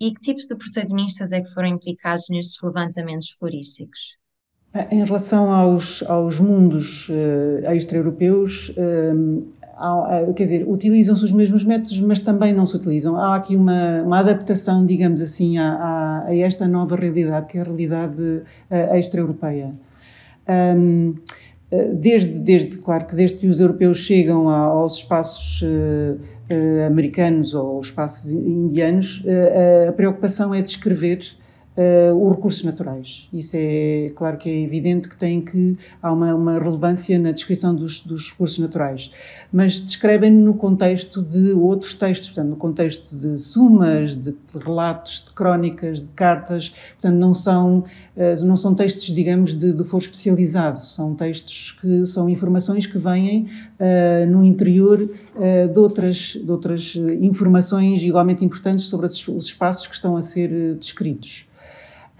e 0.00 0.12
que 0.12 0.20
tipos 0.20 0.46
de 0.48 0.56
protagonistas 0.56 1.30
é 1.30 1.42
que 1.42 1.52
foram 1.52 1.68
implicados 1.68 2.24
nestes 2.30 2.60
levantamentos 2.62 3.30
florísticos? 3.38 4.19
Em 4.72 5.04
relação 5.04 5.50
aos, 5.50 6.00
aos 6.06 6.38
mundos 6.38 7.08
uh, 7.08 7.72
extra-europeus, 7.72 8.72
uh, 8.76 10.32
quer 10.34 10.44
dizer, 10.44 10.64
utilizam-se 10.68 11.24
os 11.24 11.32
mesmos 11.32 11.64
métodos, 11.64 11.98
mas 11.98 12.20
também 12.20 12.52
não 12.52 12.68
se 12.68 12.76
utilizam. 12.76 13.16
Há 13.16 13.34
aqui 13.34 13.56
uma, 13.56 14.00
uma 14.02 14.20
adaptação, 14.20 14.86
digamos 14.86 15.20
assim, 15.22 15.58
a, 15.58 16.24
a, 16.24 16.36
esta 16.36 16.68
nova 16.68 16.94
realidade, 16.94 17.46
que 17.46 17.58
é 17.58 17.62
a 17.62 17.64
realidade 17.64 18.22
uh, 18.22 18.94
extra-europeia. 18.94 19.74
Um, 20.48 21.14
desde, 22.00 22.32
desde, 22.32 22.76
claro 22.76 23.06
que 23.06 23.16
desde 23.16 23.38
que 23.38 23.48
os 23.48 23.58
europeus 23.58 23.98
chegam 23.98 24.48
aos 24.48 24.96
espaços 24.96 25.62
americanos 26.84 27.54
ou 27.54 27.80
espaços 27.80 28.28
indianos, 28.32 29.22
a 29.88 29.92
preocupação 29.92 30.52
é 30.52 30.60
descrever 30.60 31.20
uh, 31.80 32.26
os 32.26 32.36
recursos 32.36 32.62
naturais. 32.62 33.28
Isso 33.32 33.56
é 33.58 34.12
claro 34.14 34.36
que 34.36 34.48
é 34.48 34.62
evidente 34.62 35.08
que 35.08 35.16
tem 35.16 35.40
que 35.40 35.78
há 36.02 36.12
uma, 36.12 36.34
uma 36.34 36.58
relevância 36.58 37.18
na 37.18 37.32
descrição 37.32 37.74
dos, 37.74 38.02
dos 38.02 38.30
recursos 38.30 38.58
naturais, 38.58 39.10
mas 39.50 39.80
descrevem 39.80 40.30
no 40.30 40.54
contexto 40.54 41.22
de 41.22 41.52
outros 41.52 41.94
textos, 41.94 42.30
portanto 42.30 42.50
no 42.50 42.56
contexto 42.56 43.16
de 43.16 43.38
sumas, 43.38 44.14
de 44.14 44.34
relatos, 44.62 45.24
de 45.26 45.32
crónicas, 45.32 46.00
de 46.00 46.08
cartas, 46.08 46.70
portanto 46.92 47.18
não 47.18 47.32
são 47.32 47.78
uh, 47.78 48.44
não 48.44 48.56
são 48.56 48.74
textos 48.74 49.06
digamos 49.06 49.54
de, 49.54 49.72
de 49.72 49.84
foro 49.84 50.02
especializado, 50.02 50.84
são 50.84 51.14
textos 51.14 51.72
que 51.80 52.04
são 52.06 52.28
informações 52.28 52.86
que 52.86 52.98
vêm 52.98 53.48
uh, 53.78 54.30
no 54.30 54.44
interior 54.44 54.90
de 55.00 55.78
outras 55.78 56.38
de 56.42 56.50
outras 56.50 56.94
informações 57.20 58.02
igualmente 58.02 58.44
importantes 58.44 58.84
sobre 58.86 59.06
os 59.06 59.44
espaços 59.44 59.86
que 59.86 59.94
estão 59.94 60.16
a 60.16 60.22
ser 60.22 60.74
descritos. 60.74 61.46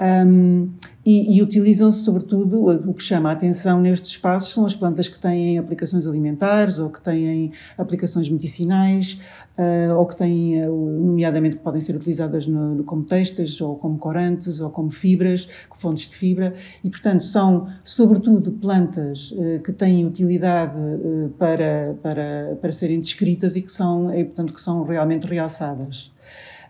Um, 0.01 0.71
e, 1.05 1.37
e 1.37 1.43
utilizam-se, 1.43 2.01
sobretudo, 2.01 2.67
o 2.67 2.95
que 2.95 3.03
chama 3.03 3.31
a 3.31 3.33
atenção 3.33 3.81
nestes 3.81 4.11
espaços 4.11 4.53
são 4.53 4.65
as 4.65 4.75
plantas 4.75 5.09
que 5.09 5.19
têm 5.19 5.59
aplicações 5.59 6.07
alimentares 6.07 6.79
ou 6.79 6.89
que 6.89 7.01
têm 7.03 7.53
aplicações 7.77 8.29
medicinais 8.29 9.19
uh, 9.59 9.95
ou 9.97 10.07
que 10.07 10.17
têm, 10.17 10.67
nomeadamente, 10.67 11.57
que 11.57 11.63
podem 11.63 11.81
ser 11.81 11.97
utilizadas 11.97 12.47
no, 12.47 12.83
como 12.85 13.03
textas 13.03 13.61
ou 13.61 13.77
como 13.77 13.99
corantes 13.99 14.61
ou 14.61 14.71
como 14.71 14.91
fibras, 14.91 15.49
fontes 15.77 16.09
de 16.09 16.17
fibra, 16.17 16.55
e, 16.85 16.91
portanto, 16.91 17.25
são, 17.25 17.69
sobretudo, 17.85 18.53
plantas 18.53 19.33
uh, 19.33 19.61
que 19.63 19.73
têm 19.73 20.07
utilidade 20.07 20.77
uh, 20.79 21.31
para, 21.39 21.97
para, 22.03 22.59
para 22.61 22.73
serem 22.73 23.01
descritas 23.01 23.57
e 23.57 23.63
que 23.63 23.73
são, 23.73 24.15
e, 24.15 24.25
portanto, 24.25 24.55
que 24.55 24.61
são 24.61 24.83
realmente 24.83 25.27
realçadas. 25.27 26.11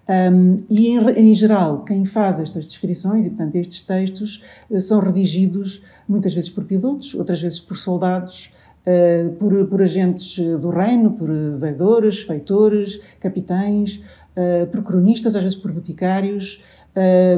Um, 0.09 0.57
e, 0.69 0.89
em, 0.89 1.11
em, 1.11 1.35
geral, 1.35 1.85
quem 1.85 2.05
faz 2.05 2.41
estas 2.41 2.65
descrições, 2.67 3.27
e 3.27 3.29
portanto 3.29 3.55
estes 3.55 3.81
textos, 3.81 4.43
uh, 4.69 4.81
são 4.81 4.99
redigidos 4.99 5.83
muitas 6.09 6.35
vezes 6.35 6.51
por 6.51 6.65
pilotos, 6.65 7.15
outras 7.15 7.41
vezes 7.41 7.61
por 7.61 7.77
soldados, 7.77 8.53
uh, 8.87 9.31
por, 9.35 9.67
por, 9.67 9.83
agentes 9.83 10.37
do 10.37 10.71
reino, 10.71 11.13
por 11.13 11.29
veedores, 11.59 12.23
feitores, 12.23 13.01
capitães, 13.21 14.03
uh, 14.37 14.67
por 14.67 14.83
cronistas, 14.83 15.37
às 15.37 15.43
vezes 15.43 15.59
por 15.59 15.71
boticários, 15.71 16.63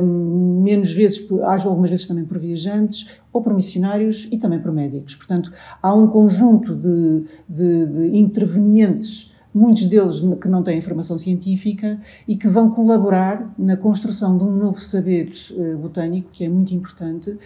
menos 0.02 0.94
vezes, 0.94 1.18
por, 1.18 1.42
algumas 1.42 1.90
vezes 1.90 2.06
também 2.06 2.24
por 2.24 2.38
viajantes, 2.38 3.06
ou 3.30 3.42
por 3.42 3.52
missionários 3.52 4.26
e 4.32 4.38
também 4.38 4.58
por 4.58 4.72
médicos. 4.72 5.14
Portanto, 5.14 5.52
há 5.82 5.94
um 5.94 6.06
conjunto 6.06 6.74
de, 6.74 7.24
de, 7.46 7.86
de 7.86 8.16
intervenientes 8.16 9.31
muitos 9.54 9.86
deles 9.86 10.20
que 10.40 10.48
não 10.48 10.62
têm 10.62 10.80
formação 10.80 11.18
científica 11.18 12.00
e 12.26 12.36
que 12.36 12.48
vão 12.48 12.70
colaborar 12.70 13.52
na 13.58 13.76
construção 13.76 14.36
de 14.38 14.44
um 14.44 14.52
novo 14.52 14.78
saber 14.78 15.32
uh, 15.50 15.76
botânico 15.78 16.30
que 16.32 16.44
é 16.44 16.48
muito 16.48 16.74
importante 16.74 17.30
uh, 17.30 17.38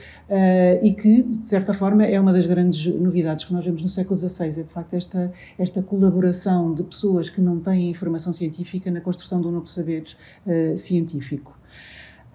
e 0.82 0.92
que, 0.92 1.22
de 1.22 1.46
certa 1.46 1.74
forma, 1.74 2.04
é 2.04 2.18
uma 2.20 2.32
das 2.32 2.46
grandes 2.46 2.86
novidades 2.86 3.44
que 3.44 3.52
nós 3.52 3.64
vemos 3.64 3.82
no 3.82 3.88
século 3.88 4.18
XVI, 4.18 4.46
é 4.46 4.62
de 4.62 4.72
facto 4.72 4.94
esta, 4.94 5.32
esta 5.58 5.82
colaboração 5.82 6.72
de 6.72 6.82
pessoas 6.84 7.28
que 7.28 7.40
não 7.40 7.58
têm 7.58 7.92
formação 7.94 8.32
científica 8.32 8.90
na 8.90 9.00
construção 9.00 9.40
de 9.40 9.48
um 9.48 9.52
novo 9.52 9.66
saber 9.66 10.04
uh, 10.46 10.78
científico. 10.78 11.56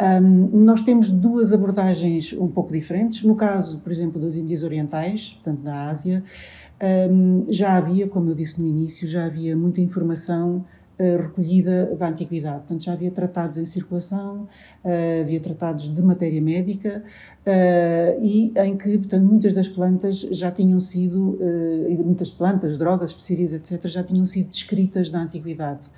Um, 0.02 0.64
nós 0.66 0.82
temos 0.82 1.12
duas 1.12 1.54
abordagens 1.54 2.34
um 2.34 2.48
pouco 2.48 2.74
diferentes. 2.74 3.22
No 3.22 3.36
caso, 3.36 3.80
por 3.82 3.92
exemplo, 3.92 4.20
das 4.20 4.36
Índias 4.36 4.64
Orientais, 4.64 5.34
portanto 5.34 5.62
da 5.62 5.90
Ásia, 5.90 6.24
um, 7.12 7.46
já 7.48 7.76
havia, 7.76 8.08
como 8.08 8.32
eu 8.32 8.36
disse 8.36 8.60
no 8.60 8.68
início, 8.68 9.08
já 9.08 9.26
havia 9.26 9.56
muita 9.56 9.80
informação 9.80 10.66
uh, 11.00 11.22
recolhida 11.22 11.96
da 11.96 12.08
antiguidade. 12.08 12.62
Portanto, 12.62 12.84
já 12.84 12.94
havia 12.94 13.12
tratados 13.12 13.60
em 13.60 13.66
circulação, 13.68 14.48
uh, 14.84 15.22
havia 15.22 15.40
tratados 15.40 15.94
de 15.94 16.02
matéria 16.02 16.42
médica 16.42 17.04
uh, 17.46 18.24
e 18.24 18.52
em 18.56 18.76
que, 18.76 18.98
portanto, 18.98 19.24
muitas 19.24 19.54
das 19.54 19.68
plantas 19.68 20.22
já 20.32 20.50
tinham 20.50 20.80
sido, 20.80 21.38
muitas 22.04 22.32
plantas, 22.32 22.80
drogas, 22.80 23.12
especiarias, 23.12 23.54
etc., 23.54 23.88
já 23.88 24.04
tinham 24.04 24.26
sido 24.26 24.50
descritas 24.50 25.12
na 25.12 25.22
antiguidade. 25.22 25.92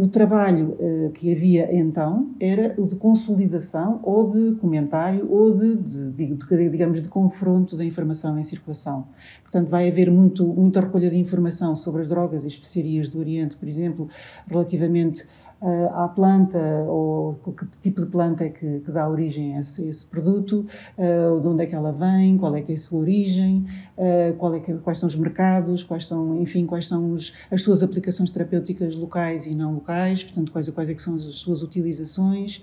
O 0.00 0.06
trabalho 0.06 0.76
uh, 0.78 1.10
que 1.10 1.32
havia 1.32 1.76
então 1.76 2.30
era 2.38 2.72
o 2.80 2.86
de 2.86 2.94
consolidação 2.94 3.98
ou 4.04 4.30
de 4.30 4.54
comentário 4.60 5.28
ou 5.28 5.52
de, 5.52 5.74
de, 5.74 6.12
de, 6.12 6.68
digamos, 6.70 7.02
de 7.02 7.08
confronto 7.08 7.76
da 7.76 7.84
informação 7.84 8.38
em 8.38 8.44
circulação. 8.44 9.08
Portanto, 9.42 9.68
vai 9.68 9.88
haver 9.88 10.08
muito, 10.08 10.46
muita 10.46 10.82
recolha 10.82 11.10
de 11.10 11.16
informação 11.16 11.74
sobre 11.74 12.02
as 12.02 12.08
drogas 12.08 12.44
e 12.44 12.46
especiarias 12.46 13.08
do 13.08 13.18
Oriente, 13.18 13.56
por 13.56 13.66
exemplo, 13.66 14.08
relativamente 14.46 15.26
uh, 15.60 15.94
à 15.94 16.08
planta 16.08 16.58
ou 16.86 17.34
que 17.56 17.66
tipo 17.82 18.00
de 18.02 18.06
planta 18.06 18.44
é 18.44 18.48
que, 18.50 18.80
que 18.80 18.90
dá 18.90 19.08
origem 19.08 19.56
a 19.56 19.60
esse, 19.60 19.88
esse 19.88 20.06
produto, 20.06 20.66
uh, 20.96 21.40
de 21.40 21.48
onde 21.48 21.62
é 21.62 21.66
que 21.66 21.74
ela 21.74 21.92
vem, 21.92 22.36
qual 22.38 22.54
é 22.54 22.62
que 22.62 22.72
é 22.72 22.74
a 22.74 22.78
sua 22.78 23.00
origem, 23.00 23.66
uh, 23.96 24.54
é 24.54 24.60
que, 24.60 24.74
quais 24.74 24.98
são 24.98 25.06
os 25.06 25.16
mercados, 25.16 25.82
quais 25.82 26.06
são, 26.06 26.40
enfim, 26.40 26.66
quais 26.66 26.86
são 26.86 27.12
os, 27.12 27.34
as 27.50 27.62
suas 27.62 27.82
aplicações 27.82 28.30
terapêuticas 28.30 28.94
locais 28.94 29.46
e 29.46 29.56
não 29.56 29.74
locais, 29.74 30.24
portanto, 30.24 30.52
quais, 30.52 30.68
quais 30.70 30.88
é 30.88 30.94
que 30.94 31.02
são 31.02 31.14
as 31.14 31.36
suas 31.36 31.62
utilizações. 31.62 32.60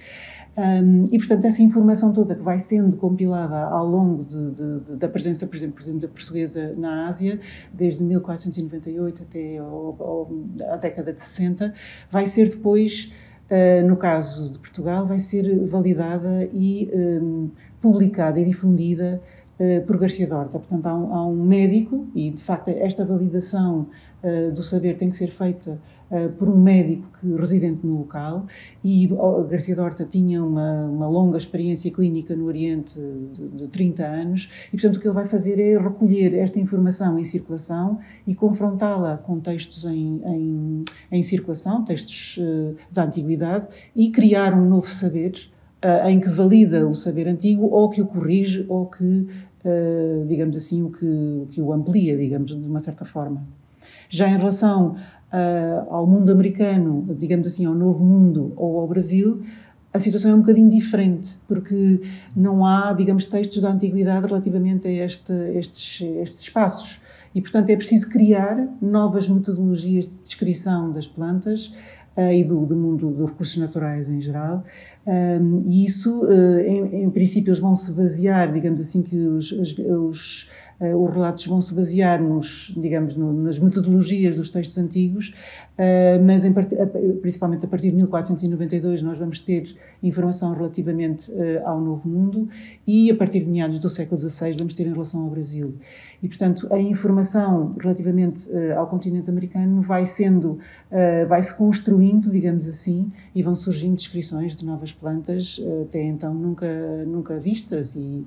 Um, 0.58 1.04
e, 1.12 1.18
portanto, 1.18 1.44
essa 1.44 1.62
informação 1.62 2.14
toda 2.14 2.34
que 2.34 2.42
vai 2.42 2.60
sendo 2.60 2.96
compilada 2.96 3.58
ao 3.66 3.86
longo 3.86 4.24
de, 4.24 4.52
de, 4.52 4.80
de, 4.80 4.96
da 4.96 5.10
presença, 5.10 5.46
por 5.46 5.56
exemplo, 5.56 5.76
por 5.76 5.84
exemplo, 5.84 6.00
da 6.00 6.08
portuguesa 6.08 6.74
na 6.78 7.08
Ásia, 7.08 7.40
desde 7.74 8.02
1498 8.02 9.24
até 9.24 9.58
ao, 9.58 9.68
ao, 10.00 10.32
a 10.72 10.78
década 10.78 11.12
de 11.12 11.22
60, 11.22 11.74
vai 12.10 12.26
ser 12.26 12.48
depois, 12.48 12.85
uh, 12.94 13.88
no 13.88 13.98
caso 13.98 14.52
de 14.52 14.60
Portugal, 14.60 15.06
vai 15.06 15.20
ser 15.20 15.66
validada 15.66 16.50
e 16.54 16.90
um, 16.94 17.50
publicada 17.82 18.40
e 18.40 18.46
difundida 18.46 19.22
por 19.88 19.98
Garcia 19.98 20.28
Dorta. 20.28 20.60
Portanto, 20.60 20.86
há 20.86 20.98
um, 20.98 21.14
há 21.14 21.28
um, 21.28 21.36
médico, 21.36 22.08
e 22.14 22.30
de 22.30 22.44
facto 22.44 22.70
esta 22.70 23.06
validação 23.06 23.88
uh, 24.24 24.52
do 24.52 24.62
saber 24.62 24.98
tem 24.98 25.10
que 25.10 25.16
ser 25.16 25.30
feita 25.30 25.80
uh, 26.12 26.30
por 26.34 26.50
um 26.50 26.58
médico 26.58 27.08
que, 27.20 27.34
residente 27.36 27.86
no 27.86 28.00
local, 28.00 28.46
e 28.84 29.10
Garcia 29.50 29.76
Dorta 29.76 30.04
tinha 30.04 30.44
uma, 30.44 30.86
uma 30.86 31.08
longa 31.08 31.38
experiência 31.38 31.90
clínica 31.90 32.36
no 32.36 32.46
Oriente 32.46 33.00
de, 33.34 33.48
de 33.48 33.68
30 33.70 34.04
anos, 34.06 34.50
e 34.68 34.72
portanto 34.72 34.98
o 34.98 35.00
que 35.00 35.08
ele 35.08 35.16
vai 35.16 35.26
fazer 35.26 35.60
é 35.60 35.78
recolher 35.78 36.34
esta 36.34 36.60
informação 36.60 37.18
em 37.18 37.24
circulação 37.24 38.00
e 38.28 38.36
confrontá-la 38.36 39.18
com 39.18 39.40
textos 39.40 39.86
em, 39.86 40.22
em, 40.26 40.86
em 41.12 41.24
circulação, 41.24 41.84
textos 41.84 42.40
da 42.92 43.06
antiguidade, 43.06 43.68
e 43.96 44.12
criar 44.12 44.54
um 44.54 44.68
novo 44.68 44.88
saber 44.88 45.50
uh, 45.86 46.08
em 46.10 46.20
que 46.20 46.30
valida 46.30 46.88
o 46.88 46.96
saber 46.96 47.28
antigo 47.28 47.68
ou 47.68 47.90
que 47.90 48.02
o 48.02 48.08
corrige 48.08 48.66
ou 48.68 48.88
que, 48.88 49.04
uh, 49.04 50.26
digamos 50.28 50.58
assim, 50.58 50.82
o 50.82 50.90
que, 50.90 51.48
que 51.52 51.62
o 51.62 51.72
amplia, 51.72 52.18
digamos, 52.18 52.60
de 52.60 52.68
uma 52.68 52.80
certa 52.80 53.06
forma. 53.06 53.44
Já 54.10 54.28
em 54.28 54.38
relação 54.38 54.96
uh, 54.96 55.94
ao 55.94 56.08
mundo 56.08 56.32
americano, 56.32 57.16
digamos 57.20 57.48
assim, 57.48 57.66
ao 57.66 57.76
novo 57.76 58.04
mundo 58.04 58.52
ou 58.56 58.80
ao 58.80 58.88
Brasil, 58.88 59.44
a 59.94 60.00
situação 60.00 60.32
é 60.32 60.36
um 60.36 60.40
bocadinho 60.40 60.70
diferente, 60.70 61.38
porque 61.48 62.02
não 62.36 62.66
há, 62.66 62.92
digamos, 62.92 63.26
textos 63.26 63.62
da 63.62 63.72
antiguidade 63.72 64.28
relativamente 64.28 64.88
a 64.88 64.92
este, 64.92 65.32
estes, 65.54 66.02
estes 66.02 66.42
espaços. 66.42 67.00
E, 67.34 67.42
portanto, 67.42 67.70
é 67.70 67.76
preciso 67.76 68.10
criar 68.10 68.68
novas 68.82 69.28
metodologias 69.28 70.06
de 70.06 70.18
descrição 70.18 70.92
das 70.92 71.08
plantas 71.08 71.72
e 72.18 72.44
do, 72.44 72.66
do, 72.66 72.76
mundo 72.76 73.10
dos 73.12 73.30
recursos 73.30 73.58
naturais 73.58 74.10
em 74.10 74.22
geral. 74.22 74.64
Um, 75.06 75.64
e 75.68 75.86
isso, 75.86 76.24
uh, 76.24 76.60
em, 76.60 77.04
em, 77.04 77.10
princípio, 77.10 77.50
eles 77.50 77.60
vão 77.60 77.76
se 77.76 77.92
basear, 77.92 78.52
digamos 78.52 78.82
assim, 78.82 79.02
que 79.02 79.16
os, 79.16 79.52
os, 79.52 80.50
os 80.80 81.14
relatos 81.14 81.46
vão 81.46 81.62
se 81.62 81.74
basear 81.74 82.22
nos, 82.22 82.74
digamos, 82.76 83.16
no, 83.16 83.32
nas 83.32 83.58
metodologias 83.58 84.36
dos 84.36 84.50
textos 84.50 84.78
antigos, 84.78 85.34
uh, 85.78 86.24
mas 86.24 86.44
em, 86.44 86.54
principalmente 87.22 87.66
a 87.66 87.68
partir 87.68 87.92
de 87.92 87.96
1492 87.96 89.02
nós 89.02 89.18
vamos 89.18 89.40
ter 89.40 89.76
informação 90.04 90.54
relativamente 90.54 91.32
ao 91.64 91.80
Novo 91.82 92.08
Mundo 92.08 92.48
e 92.86 93.10
a 93.10 93.16
partir 93.16 93.40
de 93.40 93.50
meados 93.50 93.80
do 93.80 93.90
século 93.90 94.20
XVI 94.20 94.54
vamos 94.54 94.74
ter 94.74 94.86
em 94.86 94.92
relação 94.92 95.22
ao 95.22 95.30
Brasil. 95.30 95.76
E, 96.22 96.28
portanto, 96.28 96.68
a 96.72 96.80
informação 96.80 97.76
relativamente 97.80 98.48
ao 98.78 98.88
continente 98.88 99.30
americano 99.30 99.82
vai 99.82 100.06
sendo, 100.06 100.60
vai 101.28 101.42
se 101.42 101.56
construindo, 101.56 102.30
digamos 102.30 102.68
assim, 102.68 103.12
e 103.34 103.42
vão 103.42 103.56
surgindo 103.56 103.96
descrições 103.96 104.56
de 104.56 104.66
novas 104.66 104.92
plantas 104.92 105.60
até 105.84 106.04
então 106.04 106.34
nunca, 106.34 106.68
nunca 107.06 107.38
vistas 107.38 107.96
e 107.96 108.26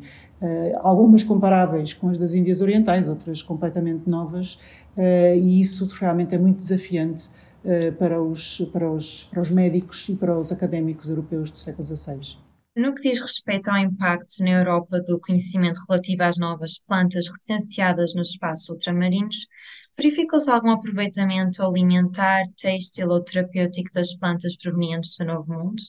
algumas 0.83 1.25
comparáveis 1.25 1.93
com 1.93 2.11
as 2.11 2.19
das 2.19 2.35
Índias 2.35 2.61
Orientais, 2.61 3.09
outras 3.09 3.43
completamente 3.43 4.09
novas, 4.09 4.55
uh, 4.97 5.35
e 5.37 5.61
isso 5.61 5.87
realmente 5.95 6.35
é 6.35 6.39
muito 6.39 6.59
desafiante 6.59 7.29
uh, 7.65 7.93
para, 7.99 8.23
os, 8.23 8.61
para, 8.73 8.91
os, 8.91 9.25
para 9.25 9.43
os 9.43 9.51
médicos 9.51 10.09
e 10.09 10.15
para 10.15 10.39
os 10.39 10.53
académicos 10.53 11.09
europeus 11.09 11.51
do 11.51 11.59
século 11.59 11.85
XVI. 11.85 12.37
No 12.77 12.95
que 12.95 13.03
diz 13.03 13.21
respeito 13.21 13.69
ao 13.69 13.79
impacto 13.79 14.41
na 14.41 14.51
Europa 14.51 15.01
do 15.01 15.19
conhecimento 15.19 15.81
relativo 15.89 16.23
às 16.23 16.37
novas 16.39 16.79
plantas 16.79 17.27
recenseadas 17.27 18.15
nos 18.15 18.31
espaços 18.31 18.69
ultramarinos, 18.69 19.49
verificou-se 19.97 20.49
algum 20.49 20.71
aproveitamento 20.71 21.61
alimentar, 21.61 22.45
têxtil 22.57 23.09
ou 23.09 23.25
terapêutico 23.25 23.93
das 23.93 24.15
plantas 24.15 24.57
provenientes 24.57 25.17
do 25.19 25.25
Novo 25.25 25.53
Mundo? 25.53 25.83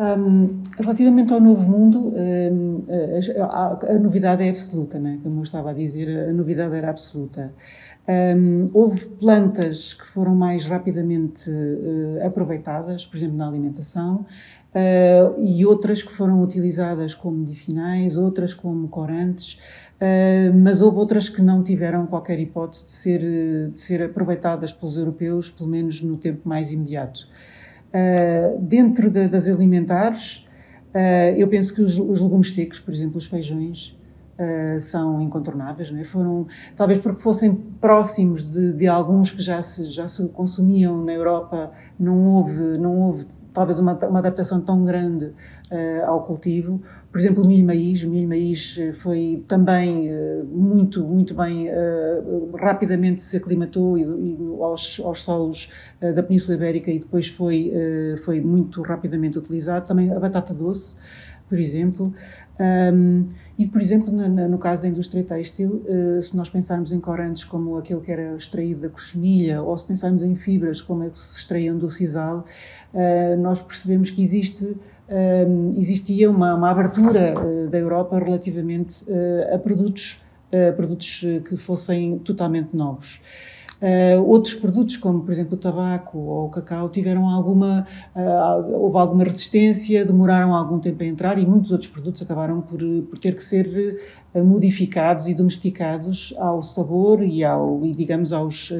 Um, 0.00 0.62
relativamente 0.78 1.32
ao 1.32 1.40
novo 1.40 1.68
mundo, 1.68 2.12
um, 2.14 2.84
a, 3.42 3.44
a, 3.44 3.94
a, 3.94 3.98
novidade 3.98 4.44
é 4.44 4.48
absoluta, 4.48 4.96
né? 4.96 5.18
como 5.24 5.40
eu 5.40 5.42
estava 5.42 5.70
a 5.70 5.72
dizer, 5.72 6.28
a 6.28 6.32
novidade 6.32 6.76
era 6.76 6.88
absoluta. 6.88 7.52
Um, 8.08 8.70
houve 8.72 9.04
plantas 9.06 9.92
que 9.92 10.06
foram 10.06 10.34
mais 10.34 10.64
rapidamente 10.64 11.50
uh, 11.50 12.24
aproveitadas, 12.24 13.04
por 13.04 13.16
exemplo, 13.16 13.36
na 13.36 13.46
alimentação, 13.46 14.24
uh, 14.74 15.38
e 15.38 15.66
outras 15.66 16.00
que 16.00 16.12
foram 16.12 16.42
utilizadas 16.42 17.12
como 17.12 17.36
medicinais, 17.36 18.16
outras 18.16 18.54
como 18.54 18.88
corantes, 18.88 19.58
uh, 20.00 20.56
mas 20.56 20.80
houve 20.80 20.96
outras 20.96 21.28
que 21.28 21.42
não 21.42 21.62
tiveram 21.62 22.06
qualquer 22.06 22.38
hipótese 22.38 22.86
de 22.86 22.92
ser, 22.92 23.20
de 23.72 23.78
ser 23.78 24.02
aproveitadas 24.04 24.72
pelos 24.72 24.96
europeus, 24.96 25.50
pelo 25.50 25.68
menos 25.68 26.00
no 26.00 26.16
tempo 26.16 26.48
mais 26.48 26.72
imediato. 26.72 27.28
Uh, 27.88 28.58
dentro 28.60 29.10
de, 29.10 29.28
das 29.28 29.48
alimentares, 29.48 30.46
uh, 30.94 31.34
eu 31.36 31.48
penso 31.48 31.74
que 31.74 31.80
os, 31.80 31.98
os, 31.98 32.20
legumes 32.20 32.54
secos, 32.54 32.78
por 32.80 32.92
exemplo, 32.92 33.16
os 33.16 33.26
feijões, 33.26 33.96
uh, 34.38 34.80
são 34.80 35.22
incontornáveis. 35.22 35.90
Não 35.90 35.98
é? 35.98 36.04
Foram, 36.04 36.46
talvez 36.76 36.98
porque 36.98 37.22
fossem 37.22 37.54
próximos 37.80 38.42
de, 38.42 38.74
de, 38.74 38.86
alguns 38.86 39.30
que 39.30 39.42
já 39.42 39.62
se, 39.62 39.84
já 39.84 40.06
se 40.06 40.26
consumiam 40.28 41.02
na 41.02 41.12
Europa, 41.12 41.72
não 41.98 42.26
houve, 42.26 42.78
não 42.78 43.00
houve 43.00 43.26
talvez 43.52 43.78
uma, 43.78 43.94
uma 43.94 44.18
adaptação 44.18 44.60
tão 44.60 44.84
grande 44.84 45.32
ao 46.06 46.22
cultivo. 46.24 46.80
Por 47.10 47.18
exemplo, 47.18 47.42
o 47.42 47.46
milho 47.46 47.66
maíz, 47.66 48.02
o 48.02 48.10
milho 48.10 48.28
maíz 48.28 48.76
eh, 48.78 48.92
foi 48.92 49.42
também 49.48 50.12
uh, 50.12 50.44
muito, 50.44 51.02
muito 51.02 51.34
bem, 51.34 51.68
uh, 51.70 52.54
rapidamente 52.56 53.22
se 53.22 53.38
aclimatou 53.38 53.96
e, 53.96 54.02
e 54.02 54.38
aos, 54.60 55.00
aos, 55.02 55.24
solos 55.24 55.70
uh, 56.02 56.12
da 56.12 56.22
Península 56.22 56.56
Ibérica 56.56 56.90
e 56.90 56.98
depois 56.98 57.28
foi, 57.28 57.72
foi 58.22 58.40
muito 58.42 58.82
rapidamente 58.82 59.38
utilizado. 59.38 59.86
Também 59.86 60.12
a 60.12 60.20
batata 60.20 60.52
doce, 60.52 60.96
por 61.48 61.58
exemplo. 61.58 62.12
Um, 62.60 63.26
e, 63.56 63.66
por 63.66 63.80
exemplo, 63.80 64.12
no, 64.12 64.48
no, 64.48 64.58
caso 64.58 64.82
da 64.82 64.88
indústria 64.88 65.24
têxtil, 65.24 65.84
se 66.22 66.36
nós 66.36 66.48
pensarmos 66.48 66.92
em 66.92 67.00
corantes 67.00 67.42
como 67.42 67.76
aquele 67.76 68.00
que 68.00 68.12
era 68.12 68.36
extraído 68.36 68.82
da 68.82 68.88
cochonilha, 68.88 69.60
ou 69.62 69.76
se 69.76 69.84
pensarmos 69.84 70.22
em 70.22 70.36
fibras 70.36 70.80
como 70.80 71.02
é 71.02 71.10
que 71.10 71.18
se 71.18 71.38
extraíam 71.38 71.76
do 71.76 71.90
sisal, 71.90 72.44
nós 73.40 73.60
percebemos 73.60 74.12
que 74.12 74.22
existe 74.22 74.76
existia 75.76 76.30
uma, 76.30 76.54
uma 76.54 76.70
abertura 76.70 77.34
uh, 77.34 77.68
da 77.68 77.78
Europa 77.78 78.18
relativamente 78.18 79.04
uh, 79.04 79.54
a 79.54 79.58
produtos, 79.58 80.22
uh, 80.52 80.74
produtos 80.76 81.20
que 81.48 81.56
fossem 81.56 82.18
totalmente 82.18 82.76
novos. 82.76 83.20
Uh, 83.80 84.20
outros 84.28 84.54
produtos, 84.54 84.96
como 84.96 85.22
por 85.22 85.30
exemplo 85.30 85.54
o 85.54 85.56
tabaco 85.56 86.18
ou 86.18 86.46
o 86.46 86.50
cacau, 86.50 86.88
tiveram 86.88 87.28
alguma, 87.28 87.86
uh, 88.16 88.74
houve 88.74 88.98
alguma 88.98 89.22
resistência, 89.22 90.04
demoraram 90.04 90.52
algum 90.52 90.80
tempo 90.80 91.00
a 91.04 91.06
entrar 91.06 91.38
e 91.38 91.46
muitos 91.46 91.70
outros 91.70 91.88
produtos 91.88 92.20
acabaram 92.20 92.60
por, 92.60 92.80
por 92.80 93.18
ter 93.20 93.36
que 93.36 93.44
ser 93.44 94.00
uh, 94.34 94.44
modificados 94.44 95.28
e 95.28 95.34
domesticados 95.34 96.34
ao 96.38 96.60
sabor 96.60 97.22
e, 97.22 97.44
ao, 97.44 97.84
e 97.86 97.92
digamos, 97.94 98.32
aos, 98.32 98.72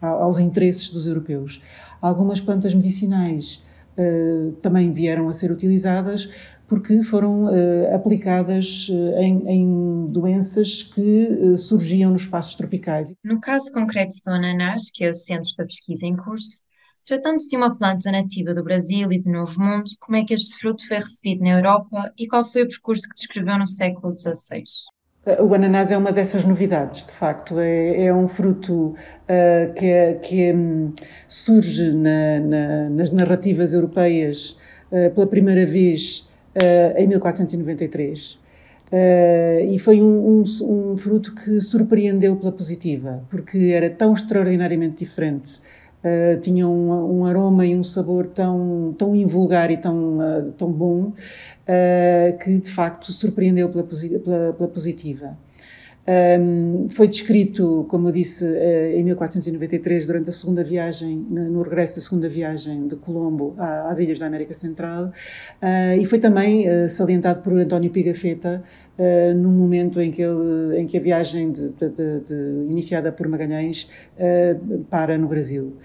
aos 0.00 0.38
interesses 0.38 0.90
dos 0.90 1.06
europeus. 1.06 1.62
Algumas 2.02 2.38
plantas 2.38 2.74
medicinais 2.74 3.62
uh, 3.98 4.52
também 4.62 4.92
vieram 4.92 5.28
a 5.28 5.32
ser 5.32 5.50
utilizadas 5.50 6.28
porque 6.66 7.02
foram 7.02 7.44
uh, 7.44 7.94
aplicadas 7.94 8.88
uh, 8.88 9.18
em, 9.18 9.48
em, 9.48 10.06
doenças 10.06 10.82
que 10.82 11.56
surgiam 11.58 12.10
nos 12.10 12.22
espaços 12.22 12.54
tropicais. 12.54 13.12
No 13.22 13.40
caso 13.40 13.70
concreto 13.72 14.14
do 14.24 14.30
ananás, 14.30 14.90
que 14.92 15.04
é 15.04 15.10
o 15.10 15.14
centro 15.14 15.50
da 15.58 15.64
pesquisa 15.64 16.06
em 16.06 16.16
curso, 16.16 16.62
tratando-se 17.06 17.48
de 17.48 17.56
uma 17.56 17.76
planta 17.76 18.10
nativa 18.10 18.54
do 18.54 18.64
Brasil 18.64 19.12
e 19.12 19.18
do 19.18 19.30
Novo 19.30 19.60
Mundo, 19.60 19.90
como 20.00 20.16
é 20.16 20.24
que 20.24 20.34
este 20.34 20.58
fruto 20.58 20.86
foi 20.86 20.96
recebido 20.96 21.42
na 21.42 21.58
Europa 21.58 22.12
e 22.18 22.26
qual 22.26 22.44
foi 22.44 22.62
o 22.62 22.68
percurso 22.68 23.08
que 23.08 23.14
descreveu 23.14 23.58
no 23.58 23.66
século 23.66 24.14
XVI? 24.14 24.64
O 25.40 25.54
ananás 25.54 25.90
é 25.90 25.96
uma 25.96 26.12
dessas 26.12 26.44
novidades, 26.44 27.02
de 27.02 27.12
facto. 27.12 27.58
É, 27.58 28.04
é 28.04 28.14
um 28.14 28.28
fruto 28.28 28.88
uh, 28.88 29.72
que, 29.74 29.86
é, 29.86 30.14
que 30.14 30.52
um, 30.52 30.92
surge 31.26 31.92
na, 31.92 32.40
na, 32.40 32.90
nas 32.90 33.10
narrativas 33.10 33.72
europeias 33.72 34.54
uh, 34.92 35.10
pela 35.14 35.26
primeira 35.26 35.64
vez 35.64 36.28
uh, 36.56 36.98
em 36.98 37.06
1493. 37.06 38.38
e 39.66 39.78
foi 39.78 40.02
um, 40.02 40.42
um, 40.42 40.92
um, 40.92 40.96
fruto 40.98 41.34
que 41.34 41.58
surpreendeu 41.58 42.36
pela 42.36 42.52
positiva, 42.52 43.24
porque 43.30 43.72
era 43.74 43.88
tão 43.88 44.12
extraordinariamente 44.12 44.96
diferente 44.98 45.58
Uh, 46.04 46.38
tinha 46.42 46.68
um, 46.68 47.20
um, 47.20 47.24
aroma 47.24 47.64
e 47.64 47.74
um 47.74 47.82
sabor 47.82 48.26
tão, 48.26 48.94
tão 48.98 49.16
invulgar 49.16 49.70
e 49.70 49.78
tão, 49.78 50.18
uh, 50.18 50.52
tão 50.52 50.70
bom 50.70 51.04
uh, 51.04 52.38
que 52.42 52.58
de 52.58 52.70
facto 52.70 53.10
surpreendeu 53.10 53.70
pela, 53.70 53.84
pela, 53.84 54.52
pela 54.52 54.68
positiva. 54.68 55.34
Um, 56.06 56.86
foi 56.90 57.08
descrito, 57.08 57.86
como 57.88 58.08
eu 58.08 58.12
disse, 58.12 58.46
em 58.94 59.02
1493, 59.04 60.06
durante 60.06 60.28
a 60.28 60.32
segunda 60.32 60.62
viagem, 60.62 61.26
no 61.30 61.62
regresso 61.62 61.96
da 61.96 62.02
segunda 62.02 62.28
viagem 62.28 62.86
de 62.86 62.96
Colombo 62.96 63.54
às 63.58 63.98
ilhas 63.98 64.18
da 64.18 64.26
América 64.26 64.52
Central, 64.52 65.12
e 65.98 66.04
foi 66.04 66.18
também 66.18 66.66
salientado 66.88 67.40
por 67.40 67.54
António 67.54 67.90
Pigafetta 67.90 68.62
uh, 68.98 69.34
no 69.34 69.50
momento 69.50 70.00
em 70.00 70.10
que, 70.10 70.22
ele, 70.22 70.78
em 70.78 70.86
que 70.86 70.96
a 70.96 71.00
viagem 71.00 71.52
de, 71.52 71.68
de, 71.68 71.88
de, 71.88 72.34
iniciada 72.70 73.12
por 73.12 73.28
Magalhães 73.28 73.88
uh, 74.16 74.84
para 74.84 75.16
no 75.18 75.28
Brasil. 75.28 75.76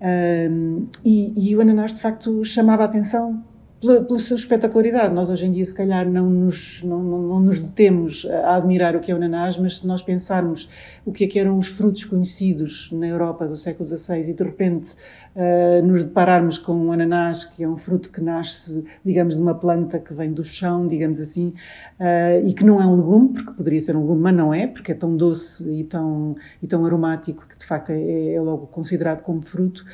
Uh, 0.00 0.86
e, 1.04 1.50
e, 1.50 1.56
o 1.56 1.60
ananás, 1.60 1.92
de 1.92 2.00
facto, 2.00 2.44
chamava 2.44 2.82
a 2.82 2.86
atenção 2.86 3.42
pela, 3.82 4.00
pela 4.00 4.18
sua 4.20 4.36
espetacularidade. 4.36 5.12
Nós 5.12 5.28
hoje 5.28 5.44
em 5.44 5.50
dia, 5.50 5.64
se 5.64 5.74
calhar, 5.74 6.08
não 6.08 6.30
nos, 6.30 6.82
não, 6.84 7.02
não, 7.02 7.22
não, 7.22 7.40
nos 7.40 7.58
detemos 7.58 8.24
a 8.44 8.54
admirar 8.56 8.94
o 8.94 9.00
que 9.00 9.10
é 9.10 9.14
o 9.14 9.16
ananás, 9.16 9.56
mas 9.56 9.80
se 9.80 9.86
nós 9.86 10.00
pensarmos 10.00 10.70
o 11.04 11.12
que 11.12 11.24
é 11.24 11.26
que 11.26 11.38
eram 11.38 11.58
os 11.58 11.66
frutos 11.66 12.04
conhecidos 12.04 12.88
na 12.92 13.08
Europa 13.08 13.46
do 13.46 13.56
século 13.56 13.84
XVI 13.84 14.30
e 14.30 14.34
de 14.34 14.44
repente 14.44 14.92
uh, 15.34 15.84
nos 15.84 16.04
depararmos 16.04 16.58
com 16.58 16.72
um 16.72 16.92
ananás, 16.92 17.44
que 17.44 17.64
é 17.64 17.68
um 17.68 17.76
fruto 17.76 18.10
que 18.10 18.20
nasce, 18.20 18.84
digamos, 19.04 19.34
de 19.34 19.42
uma 19.42 19.54
planta 19.54 19.98
que 19.98 20.14
vem 20.14 20.32
do 20.32 20.44
chão, 20.44 20.86
digamos 20.86 21.20
assim, 21.20 21.52
uh, 21.98 22.46
e 22.46 22.54
que 22.54 22.64
não 22.64 22.80
é 22.80 22.86
um 22.86 22.96
legume, 22.96 23.30
porque 23.30 23.52
poderia 23.52 23.80
ser 23.80 23.96
um 23.96 24.02
legume, 24.02 24.22
mas 24.22 24.36
não 24.36 24.54
é, 24.54 24.68
porque 24.68 24.92
é 24.92 24.94
tão 24.94 25.16
doce 25.16 25.68
e 25.68 25.82
tão, 25.82 26.36
e 26.62 26.68
tão 26.68 26.86
aromático 26.86 27.44
que 27.48 27.58
de 27.58 27.64
facto 27.66 27.90
é, 27.90 28.34
é 28.34 28.40
logo 28.40 28.68
considerado 28.68 29.22
como 29.22 29.42
fruto. 29.42 29.84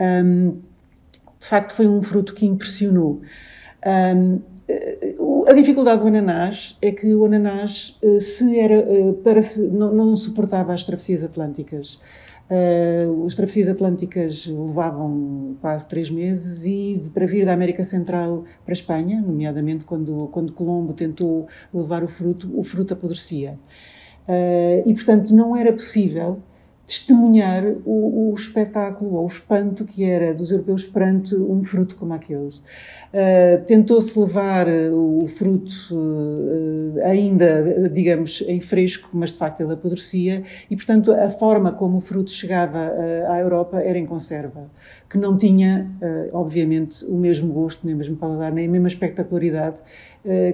Um, 0.00 0.58
de 1.38 1.46
facto 1.46 1.72
foi 1.72 1.86
um 1.86 2.02
fruto 2.02 2.34
que 2.34 2.46
impressionou. 2.46 3.20
Um, 3.86 4.40
a 5.46 5.52
dificuldade 5.54 6.02
do 6.02 6.08
ananás 6.08 6.76
é 6.82 6.92
que 6.92 7.14
o 7.14 7.24
ananás 7.24 7.96
eh, 8.02 8.20
se 8.20 8.58
era 8.58 8.74
eh, 8.74 9.12
para 9.24 9.40
não, 9.72 9.94
não, 9.94 10.16
suportava 10.16 10.74
as 10.74 10.84
travessias 10.84 11.24
atlânticas. 11.24 11.98
Uh, 12.50 13.26
as 13.26 13.34
travessias 13.34 13.68
atlânticas 13.68 14.46
levavam 14.46 15.56
quase 15.60 15.86
três 15.86 16.08
meses 16.10 16.64
e 16.64 17.10
para 17.10 17.26
vir 17.26 17.44
da 17.44 17.52
América 17.52 17.84
Central 17.84 18.44
para 18.64 18.72
a 18.72 18.74
Espanha, 18.74 19.20
nomeadamente 19.20 19.84
quando, 19.84 20.28
quando 20.32 20.54
Colombo 20.54 20.94
tentou 20.94 21.46
levar 21.72 22.02
o 22.02 22.08
fruto, 22.08 22.50
o 22.58 22.62
fruto 22.62 22.94
apodrecia. 22.94 23.58
Uh, 24.26 24.82
e, 24.86 24.94
portanto, 24.94 25.34
não 25.34 25.56
era 25.56 25.72
possível 25.72 26.42
testemunhar 26.88 27.62
o, 27.84 28.30
o, 28.30 28.34
espetáculo 28.34 29.16
ou 29.16 29.24
o 29.24 29.26
espanto 29.26 29.84
que 29.84 30.04
era 30.04 30.32
dos 30.32 30.50
europeus 30.50 30.86
perante 30.86 31.34
um 31.34 31.62
fruto 31.62 31.94
como 31.96 32.14
aqueles. 32.14 32.56
Uh, 32.56 33.62
Tentou-se 33.66 34.18
levar 34.18 34.66
o, 34.66 35.22
o 35.22 35.26
fruto 35.26 35.70
uh, 35.92 37.04
ainda, 37.04 37.90
digamos, 37.92 38.42
em 38.48 38.58
fresco, 38.58 39.10
mas 39.12 39.32
de 39.32 39.38
facto 39.38 39.60
ele 39.60 39.74
apodrecia, 39.74 40.42
e 40.70 40.74
portanto 40.74 41.12
a 41.12 41.28
forma 41.28 41.72
como 41.72 41.98
o 41.98 42.00
fruto 42.00 42.30
chegava 42.30 42.78
uh, 42.78 43.32
à 43.32 43.38
Europa 43.38 43.82
era 43.82 43.98
em 43.98 44.06
conserva, 44.06 44.70
que 45.10 45.18
não 45.18 45.36
tinha, 45.36 45.90
obviamente, 46.32 47.04
o 47.06 47.16
mesmo 47.16 47.52
gosto, 47.52 47.84
nem 47.84 47.94
o 47.94 47.98
mesmo 47.98 48.16
paladar, 48.16 48.52
nem 48.52 48.66
a 48.66 48.70
mesma 48.70 48.88
espectacularidade 48.88 49.78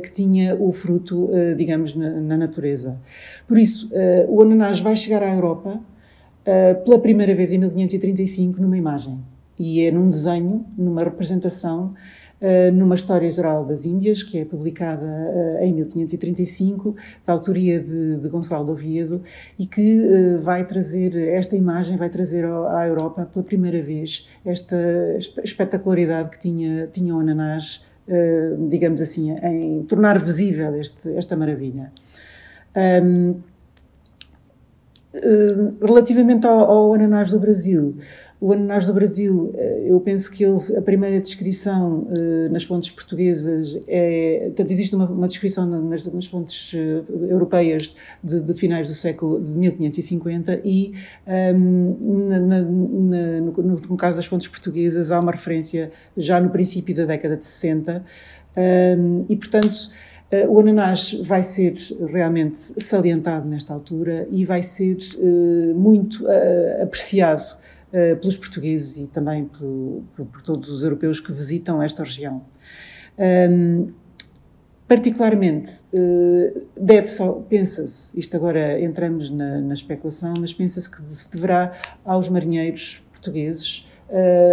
que 0.00 0.12
tinha 0.12 0.54
o 0.54 0.72
fruto, 0.72 1.28
digamos, 1.56 1.92
na, 1.96 2.10
na 2.20 2.36
natureza. 2.36 2.96
Por 3.48 3.58
isso, 3.58 3.90
o 4.28 4.42
ananás 4.42 4.80
vai 4.80 4.94
chegar 4.94 5.24
à 5.24 5.34
Europa 5.34 5.80
uh, 6.44 6.84
pela 6.84 6.98
primeira 6.98 7.34
vez 7.34 7.50
em 7.50 7.58
1535 7.58 8.60
numa 8.60 8.76
imagem. 8.76 9.18
E 9.58 9.82
é 9.82 9.90
num 9.90 10.10
desenho, 10.10 10.64
numa 10.76 11.02
representação, 11.02 11.94
uh, 12.40 12.72
numa 12.72 12.94
História 12.94 13.30
Geral 13.30 13.64
das 13.64 13.84
Índias, 13.84 14.22
que 14.22 14.38
é 14.38 14.44
publicada 14.44 15.04
uh, 15.04 15.64
em 15.64 15.72
1535, 15.72 16.96
da 17.26 17.32
autoria 17.32 17.80
de, 17.80 18.16
de 18.16 18.28
Gonçalo 18.28 18.64
de 18.66 18.70
Oviedo, 18.72 19.22
e 19.58 19.66
que 19.66 20.00
vai 20.42 20.64
trazer, 20.66 21.16
esta 21.16 21.56
imagem 21.56 21.96
vai 21.96 22.08
trazer 22.08 22.44
à 22.44 22.86
Europa 22.86 23.28
pela 23.32 23.44
primeira 23.44 23.82
vez 23.82 24.28
esta 24.44 24.76
espetacularidade 25.42 26.30
que 26.30 26.38
tinha, 26.38 26.88
tinha 26.88 27.14
o 27.14 27.20
ananás, 27.20 27.82
digamos 28.68 29.00
assim, 29.00 29.30
em 29.30 29.82
tornar 29.84 30.18
visível 30.18 30.74
este, 30.76 31.08
esta 31.16 31.34
maravilha. 31.36 31.90
Um, 32.76 33.30
eh, 33.30 33.34
relativamente 35.80 36.46
ao, 36.46 36.58
ao, 36.58 36.94
ananás 36.94 37.30
do 37.30 37.38
Brasil, 37.38 37.96
o 38.40 38.52
ananás 38.52 38.86
do 38.86 38.92
Brasil, 38.92 39.54
eh, 39.56 39.84
eu 39.86 39.98
penso 40.00 40.30
que 40.30 40.44
eles, 40.44 40.70
a 40.76 40.82
primeira 40.82 41.18
descrição 41.18 42.00
uh, 42.00 42.52
nas 42.52 42.62
fontes 42.62 42.90
portuguesas 42.90 43.78
é. 43.88 44.42
Portanto, 44.48 44.70
existe 44.70 44.94
uma, 44.94 45.08
uma 45.08 45.26
descrição 45.26 45.64
nas, 45.64 46.04
nas 46.04 46.26
fontes 46.26 46.74
europeias 47.30 47.96
de, 48.22 48.40
de, 48.40 48.52
finais 48.52 48.86
do 48.86 48.94
século 48.94 49.42
de 49.42 49.50
1550 49.54 50.60
e, 50.62 50.92
um, 51.26 51.32
ehm, 51.32 52.28
na, 52.28 52.40
na, 52.40 52.60
no, 52.60 53.76
no, 53.88 53.96
caso 53.96 54.18
das 54.18 54.26
fontes 54.26 54.48
portuguesas, 54.48 55.10
há 55.10 55.20
uma 55.20 55.32
referência 55.32 55.90
já 56.14 56.38
no 56.38 56.50
princípio 56.50 56.94
da 56.94 57.06
década 57.06 57.38
de 57.38 57.46
60 57.46 58.04
um, 58.56 58.60
ehm, 58.60 59.24
e, 59.26 59.36
portanto. 59.36 59.90
Uh, 60.34 60.50
o 60.50 60.58
ananás 60.58 61.14
vai 61.22 61.42
ser 61.42 61.76
realmente 62.10 62.56
salientado 62.56 63.46
nesta 63.46 63.72
altura 63.72 64.26
e 64.30 64.44
vai 64.44 64.62
ser 64.62 64.96
uh, 65.16 65.74
muito 65.74 66.24
uh, 66.24 66.82
apreciado 66.82 67.62
pelos 68.20 68.36
portugueses 68.36 68.96
e 68.96 69.06
também 69.06 69.44
por, 69.44 70.42
todos 70.42 70.68
os 70.68 70.82
europeus 70.82 71.20
que 71.20 71.30
visitam 71.30 71.80
esta 71.80 72.02
região. 72.02 72.42
Particularmente, 74.88 75.80
deve 76.76 77.06
só, 77.06 77.34
pensa-se, 77.48 78.18
isto 78.18 78.36
agora 78.36 78.80
entramos 78.80 79.30
na, 79.30 79.60
na 79.60 79.74
especulação, 79.74 80.34
mas 80.40 80.52
pensa-se 80.52 80.90
que 80.90 81.08
se 81.08 81.30
deverá 81.30 81.72
aos 82.04 82.28
marinheiros 82.28 83.00
portugueses 83.12 83.86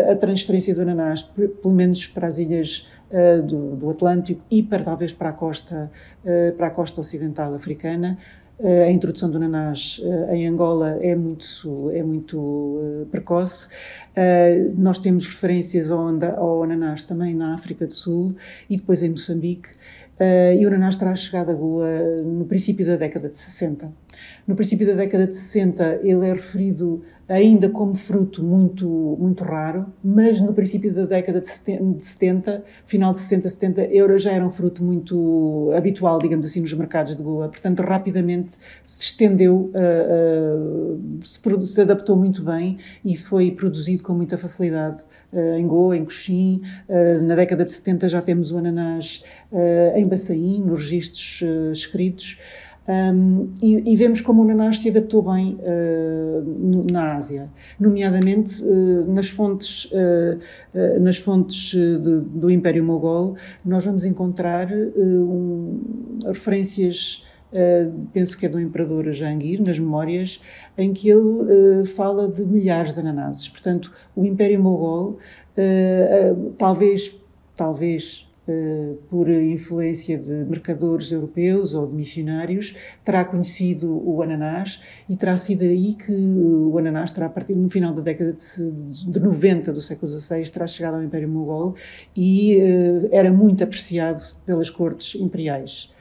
a 0.08 0.16
transferência 0.18 0.76
do 0.76 0.84
ananás, 0.84 1.24
pelo 1.24 1.74
menos 1.74 2.06
para 2.06 2.28
as 2.28 2.38
ilhas 2.38 2.88
uh, 3.12 3.42
do, 3.42 3.76
do, 3.76 3.90
Atlântico 3.90 4.42
e 4.50 4.64
para 4.64 4.84
talvez 4.84 5.14
para 5.14 5.30
a 5.30 5.34
costa, 5.34 5.92
uh, 6.24 6.56
para 6.56 6.68
a 6.68 6.70
costa 6.70 7.02
ocidental 7.02 7.54
africana. 7.54 8.18
Uh, 8.60 8.84
a 8.86 8.92
introdução 8.92 9.30
do 9.30 9.38
ananás 9.38 10.00
em 10.30 10.48
Angola 10.48 10.98
é 11.02 11.16
muito, 11.16 11.92
é 11.92 12.04
muito 12.04 13.08
precoce. 13.10 13.70
nós 14.78 15.00
temos 15.00 15.26
referências 15.26 15.90
ao, 15.90 16.08
ao 16.38 16.64
também 17.08 17.34
na 17.34 17.56
África 17.56 17.88
do 17.88 17.94
Sul 17.94 18.36
e 18.70 18.78
depois 18.78 19.02
em 19.02 19.10
Moçambique. 19.10 19.70
E 20.56 20.64
o 20.64 20.68
ananás 20.68 20.96
terá 20.96 21.16
chegado 21.16 21.50
a 21.50 21.54
Goa 21.56 22.22
no 22.24 22.46
princípio 22.46 22.86
da 22.86 22.96
década 22.96 23.30
de 23.30 23.38
60. 23.40 23.92
No 24.48 24.56
princípio 24.56 24.86
da 24.88 24.94
década 24.94 25.28
de 25.28 25.36
60, 25.36 26.02
ele 26.04 26.28
é 26.28 26.34
referido 26.34 27.04
ainda 27.32 27.70
como 27.70 27.94
fruto 27.96 28.44
muito, 28.44 28.88
muito 29.18 29.42
raro, 29.46 29.86
mas 30.04 30.42
no 30.42 30.54
princípio 30.54 30.94
da 30.94 31.06
década 31.06 31.40
de 31.40 31.50
70, 31.50 32.62
final 32.86 33.14
de 33.14 33.20
60, 33.20 33.48
70, 33.48 33.82
euros 33.86 34.24
já 34.24 34.32
era 34.32 34.46
um 34.46 34.50
fruto 34.50 34.84
muito 34.84 35.72
habitual, 35.74 36.20
digamos 36.20 36.46
assim, 36.46 36.60
nos 36.60 36.74
mercados 36.74 37.16
de 37.16 37.24
Goa. 37.24 37.48
Portanto, 37.48 37.80
rapidamente 37.82 38.58
se 38.84 39.04
estendeu, 39.04 39.72
uh, 39.74 41.00
uh, 41.24 41.66
se, 41.66 41.82
adaptou 41.82 42.18
muito 42.18 42.44
bem 42.44 42.78
e 43.06 43.16
foi 43.16 43.52
produzido 43.52 44.04
com 44.04 44.14
muita 44.14 44.38
facilidade 44.38 45.02
uh, 45.32 45.58
em 45.58 45.66
Goa, 45.66 45.96
em 45.96 46.04
Coxim. 46.04 46.62
na 47.24 47.36
década 47.36 47.64
de 47.64 47.72
70 47.72 48.10
já 48.10 48.22
temos 48.22 48.52
o 48.52 48.58
ananás 48.58 49.24
em 49.96 50.06
Baçaim, 50.06 50.62
nos 50.62 50.82
registros 50.82 51.44
escritos. 51.72 52.38
Um, 52.88 53.54
e, 53.62 53.94
e, 53.94 53.96
vemos 53.96 54.22
como 54.22 54.42
o 54.42 54.44
ananás 54.44 54.80
se 54.80 54.90
adaptou 54.90 55.22
bem 55.22 55.56
uh, 55.60 56.42
no, 56.42 56.84
na 56.92 57.16
Ásia, 57.16 57.48
nomeadamente 57.80 58.64
uh, 58.64 59.06
nas 59.08 59.30
fontes, 59.30 59.86
uh, 59.86 61.00
nas 61.00 61.18
fontes 61.18 61.74
de, 61.76 62.22
do 62.22 62.50
Império 62.50 62.84
Mogol, 62.84 63.36
nós 63.64 63.86
vamos 63.86 64.04
encontrar 64.04 64.68
um, 64.72 65.80
referências 66.26 67.24
Uh, 67.52 68.08
penso 68.14 68.38
que 68.38 68.46
é 68.46 68.50
do 68.50 68.62
imperador 68.62 69.12
Jahangir, 69.12 69.62
nas 69.62 69.78
memórias, 69.78 70.40
em 70.78 70.94
que 70.94 71.10
ele 71.10 71.82
uh, 71.82 71.86
fala 71.86 72.26
de 72.30 72.46
milhares 72.46 72.94
de 72.94 73.02
ananases. 73.02 73.50
Portanto, 73.50 73.92
o 74.16 74.24
Império 74.26 74.58
Mogol, 74.58 75.20
uh, 75.58 76.52
talvez, 76.58 77.14
talvez 77.58 78.26
por 79.10 79.30
influência 79.30 80.18
de 80.18 80.32
mercadores 80.50 81.12
europeus 81.12 81.74
ou 81.74 81.88
de 81.88 81.94
missionários, 81.94 82.76
terá 83.04 83.24
conhecido 83.24 83.92
o 84.06 84.22
ananás 84.22 84.82
e 85.08 85.16
terá 85.16 85.38
sido 85.38 85.62
aí 85.62 85.94
que 85.94 86.12
o 86.12 86.78
ananás 86.78 87.12
terá, 87.12 87.28
a 87.28 87.30
partir 87.30 87.54
no 87.54 87.70
final 87.70 87.94
da 87.94 88.02
década 88.02 88.34
de, 88.34 89.12
de 89.12 89.20
90 89.20 89.72
do 89.72 89.82
século 89.82 90.12
XVI, 90.12 90.44
terá 90.50 90.66
chegado 90.68 90.96
ao 90.96 91.04
Império 91.04 91.30
Mogol 91.30 91.76
e 92.16 92.58
uh, 92.58 93.10
era 93.12 93.32
muito 93.32 93.64
apreciado 93.64 94.22
pelas 94.46 94.70
cortes 94.70 95.16
imperiais. 95.20 95.92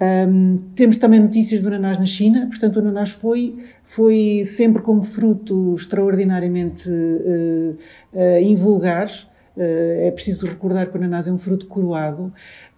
Um, 0.00 0.58
temos 0.74 0.96
também 0.96 1.20
notícias 1.20 1.60
do 1.60 1.68
ananás 1.68 1.98
na 1.98 2.06
China, 2.06 2.46
portanto, 2.48 2.76
o 2.76 2.78
ananás 2.78 3.10
foi, 3.10 3.58
foi 3.82 4.44
sempre 4.46 4.80
como 4.80 5.02
fruto 5.02 5.74
extraordinariamente 5.74 6.88
uh, 6.88 7.76
uh, 8.14 8.40
invulgar, 8.40 9.08
eh, 9.08 9.29
é 9.62 10.10
preciso 10.10 10.46
recordar 10.46 10.88
que 10.88 10.94
o 10.94 10.96
ananás 10.96 11.28
é 11.28 11.32
um 11.32 11.38
fruto 11.38 11.66
coroado 11.66 12.32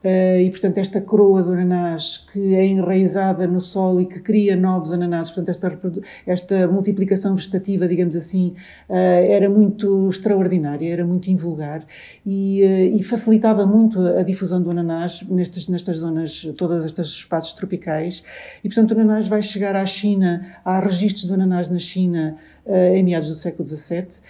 eh, 0.04 0.42
e, 0.42 0.50
portanto, 0.50 0.78
esta 0.78 1.00
coroa 1.00 1.42
do 1.42 1.52
ananás 1.52 2.18
que 2.32 2.54
é 2.54 2.66
enraizada 2.66 3.46
no 3.46 3.60
solo 3.60 4.00
e 4.00 4.06
que 4.06 4.18
cria 4.18 4.56
novos 4.56 4.92
ananases, 4.92 5.32
portanto, 5.32 5.50
esta, 5.50 5.80
esta 6.26 6.66
multiplicação 6.66 7.36
vegetativa, 7.36 7.86
digamos 7.86 8.16
assim, 8.16 8.54
eh, 8.88 9.28
era 9.30 9.48
muito 9.48 10.08
extraordinária, 10.08 10.92
era 10.92 11.04
muito 11.04 11.30
invulgar 11.30 11.84
e, 12.26 12.62
e 12.62 13.02
facilitava 13.02 13.64
muito 13.64 14.00
a 14.00 14.22
difusão 14.22 14.60
do 14.60 14.70
ananás 14.70 15.22
nestas, 15.28 15.68
nestas 15.68 15.98
zonas, 15.98 16.48
todas 16.56 16.84
estas 16.84 17.08
espaços 17.08 17.52
tropicais. 17.52 18.24
E, 18.64 18.68
portanto, 18.68 18.90
o 18.90 18.94
ananás 18.94 19.28
vai 19.28 19.42
chegar 19.42 19.76
à 19.76 19.86
China, 19.86 20.44
há 20.64 20.80
registros 20.80 21.26
do 21.26 21.34
ananás 21.34 21.68
na 21.68 21.78
China 21.78 22.36
em 22.66 23.02
meados 23.02 23.28
do 23.28 23.34
século 23.34 23.66
XVII. 23.66 24.22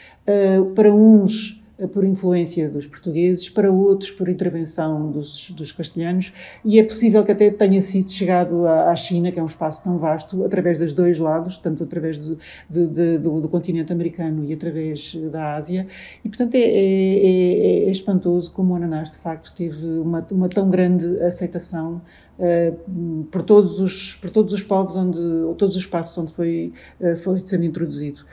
Para 0.74 0.92
uns, 0.94 1.58
eh, 1.58 1.61
por 1.88 2.04
influência 2.04 2.68
dos 2.68 2.86
portugueses, 2.86 3.48
para 3.48 3.70
outros 3.70 4.10
por 4.10 4.28
intervenção 4.28 5.10
dos, 5.10 5.50
dos, 5.50 5.72
castelhanos, 5.72 6.32
e 6.64 6.78
é 6.78 6.82
possível 6.82 7.24
que 7.24 7.32
até 7.32 7.50
tenha 7.50 7.80
sido 7.80 8.10
chegado 8.10 8.66
à, 8.66 8.90
à, 8.90 8.96
China, 8.96 9.32
que 9.32 9.38
é 9.38 9.42
um 9.42 9.46
espaço 9.46 9.82
tão 9.82 9.98
vasto, 9.98 10.44
através 10.44 10.78
dos 10.78 10.94
dois 10.94 11.18
lados, 11.18 11.56
tanto 11.56 11.84
através 11.84 12.18
do, 12.18 12.38
do, 12.68 13.18
do, 13.18 13.40
do 13.40 13.48
continente 13.48 13.92
americano 13.92 14.44
e 14.44 14.52
através 14.52 15.14
da 15.30 15.54
Ásia, 15.54 15.86
e 16.24 16.28
portanto 16.28 16.54
é, 16.54 16.60
é, 16.60 16.64
é, 16.64 17.84
é 17.84 17.90
espantoso 17.90 18.50
como 18.52 18.74
o 18.74 18.76
ananás 18.76 19.10
de 19.10 19.16
facto 19.18 19.52
teve 19.54 19.84
uma, 19.84 20.26
uma 20.30 20.48
tão 20.48 20.68
grande 20.68 21.20
aceitação 21.22 22.00
Uh, 22.38 23.24
por 23.24 23.42
todos 23.42 23.78
os 23.78 24.14
por 24.16 24.30
todos 24.30 24.54
os 24.54 24.62
povos 24.62 24.96
onde 24.96 25.20
todos 25.58 25.76
os 25.76 25.82
espaços 25.82 26.16
onde 26.16 26.32
foi 26.32 26.72
uh, 26.98 27.14
foi 27.14 27.36
sendo 27.38 27.64
introduzido 27.64 28.24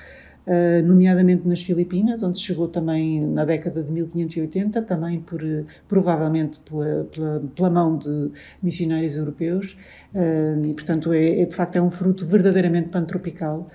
uh, 0.47 0.85
nomeadamente 0.85 1.47
nas 1.47 1.61
Filipinas, 1.61 2.23
onde 2.23 2.39
chegou 2.39 2.67
também 2.67 3.25
na 3.25 3.45
década 3.45 3.83
de 3.83 3.91
1580, 3.91 4.81
também 4.83 5.19
por, 5.19 5.41
provavelmente 5.87 6.59
pela, 6.59 7.05
pela, 7.05 7.43
pela 7.55 7.69
mão 7.69 7.97
de 7.97 8.31
missionários 8.61 9.15
europeus, 9.17 9.77
uh, 10.13 10.65
e 10.65 10.73
portanto 10.73 11.13
é, 11.13 11.41
é, 11.41 11.45
de 11.45 11.55
facto 11.55 11.75
é 11.75 11.81
um 11.81 11.89
fruto 11.89 12.25
verdadeiramente 12.25 12.89
pantropical, 12.89 13.69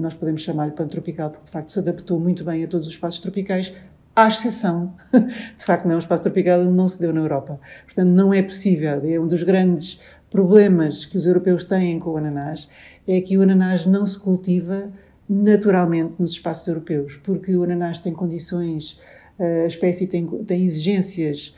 nós 0.00 0.14
podemos 0.14 0.40
chamar-lhe 0.40 0.72
pantropical 0.72 1.28
porque 1.28 1.44
de 1.44 1.50
facto 1.50 1.70
se 1.70 1.78
adaptou 1.78 2.18
muito 2.18 2.42
bem 2.42 2.64
a 2.64 2.66
todos 2.66 2.88
os 2.88 2.94
espaços 2.94 3.20
tropicais, 3.20 3.70
à 4.16 4.28
exceção, 4.28 4.94
de 5.12 5.64
facto 5.64 5.84
não 5.84 5.92
é 5.92 5.96
um 5.96 5.98
espaço 5.98 6.22
tropical, 6.22 6.60
ele 6.60 6.70
não 6.70 6.86
se 6.86 7.00
deu 7.00 7.12
na 7.12 7.20
Europa. 7.20 7.58
Portanto, 7.84 8.08
não 8.08 8.32
é 8.32 8.42
possível, 8.42 9.02
é 9.04 9.18
um 9.18 9.26
dos 9.26 9.42
grandes 9.42 10.00
problemas 10.30 11.04
que 11.04 11.16
os 11.16 11.26
europeus 11.26 11.64
têm 11.64 11.98
com 11.98 12.10
o 12.10 12.16
ananás, 12.16 12.68
é 13.06 13.20
que 13.20 13.36
o 13.36 13.42
ananás 13.42 13.86
não 13.86 14.06
se 14.06 14.18
cultiva 14.18 14.90
naturalmente 15.28 16.14
nos 16.18 16.32
espaços 16.32 16.66
europeus, 16.66 17.16
porque 17.22 17.56
o 17.56 17.62
ananás 17.62 17.98
tem 17.98 18.12
condições, 18.12 19.00
a 19.38 19.66
espécie 19.66 20.06
tem, 20.06 20.26
tem 20.26 20.64
exigências 20.64 21.54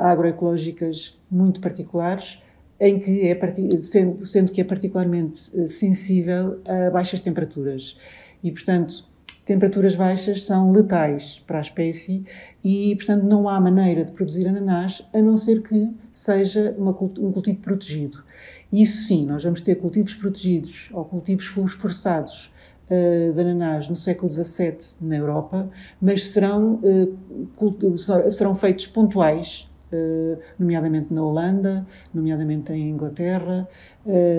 agroecológicas 0.00 1.18
muito 1.30 1.60
particulares, 1.60 2.42
em 2.78 2.98
que 2.98 3.26
é, 3.26 3.80
sendo, 3.80 4.26
sendo 4.26 4.52
que 4.52 4.60
é 4.60 4.64
particularmente 4.64 5.38
sensível 5.68 6.60
a 6.66 6.90
baixas 6.90 7.20
temperaturas. 7.20 7.96
E, 8.44 8.52
portanto, 8.52 9.08
temperaturas 9.46 9.94
baixas 9.94 10.42
são 10.42 10.72
letais 10.72 11.42
para 11.46 11.58
a 11.58 11.60
espécie 11.60 12.24
e, 12.62 12.94
portanto, 12.96 13.22
não 13.22 13.48
há 13.48 13.58
maneira 13.60 14.04
de 14.04 14.12
produzir 14.12 14.46
ananás 14.46 15.02
a 15.14 15.22
não 15.22 15.36
ser 15.36 15.62
que 15.62 15.88
seja 16.12 16.74
uma, 16.76 16.90
um 16.90 17.32
cultivo 17.32 17.58
protegido. 17.60 18.22
Isso 18.70 19.02
sim, 19.06 19.24
nós 19.24 19.42
vamos 19.42 19.62
ter 19.62 19.76
cultivos 19.76 20.14
protegidos 20.14 20.90
ou 20.92 21.04
cultivos 21.04 21.46
forçados 21.46 22.52
uh, 22.90 23.32
de 23.32 23.40
ananás 23.40 23.88
no 23.88 23.96
século 23.96 24.30
XVII 24.30 24.78
na 25.00 25.16
Europa, 25.16 25.68
mas 26.00 26.28
serão, 26.28 26.80
uh, 26.82 28.30
serão 28.30 28.54
feitos 28.54 28.86
pontuais 28.86 29.68
Uh, 29.86 30.36
nomeadamente 30.58 31.14
na 31.14 31.22
Holanda, 31.22 31.86
nomeadamente 32.12 32.72
em 32.72 32.90
Inglaterra, 32.90 33.68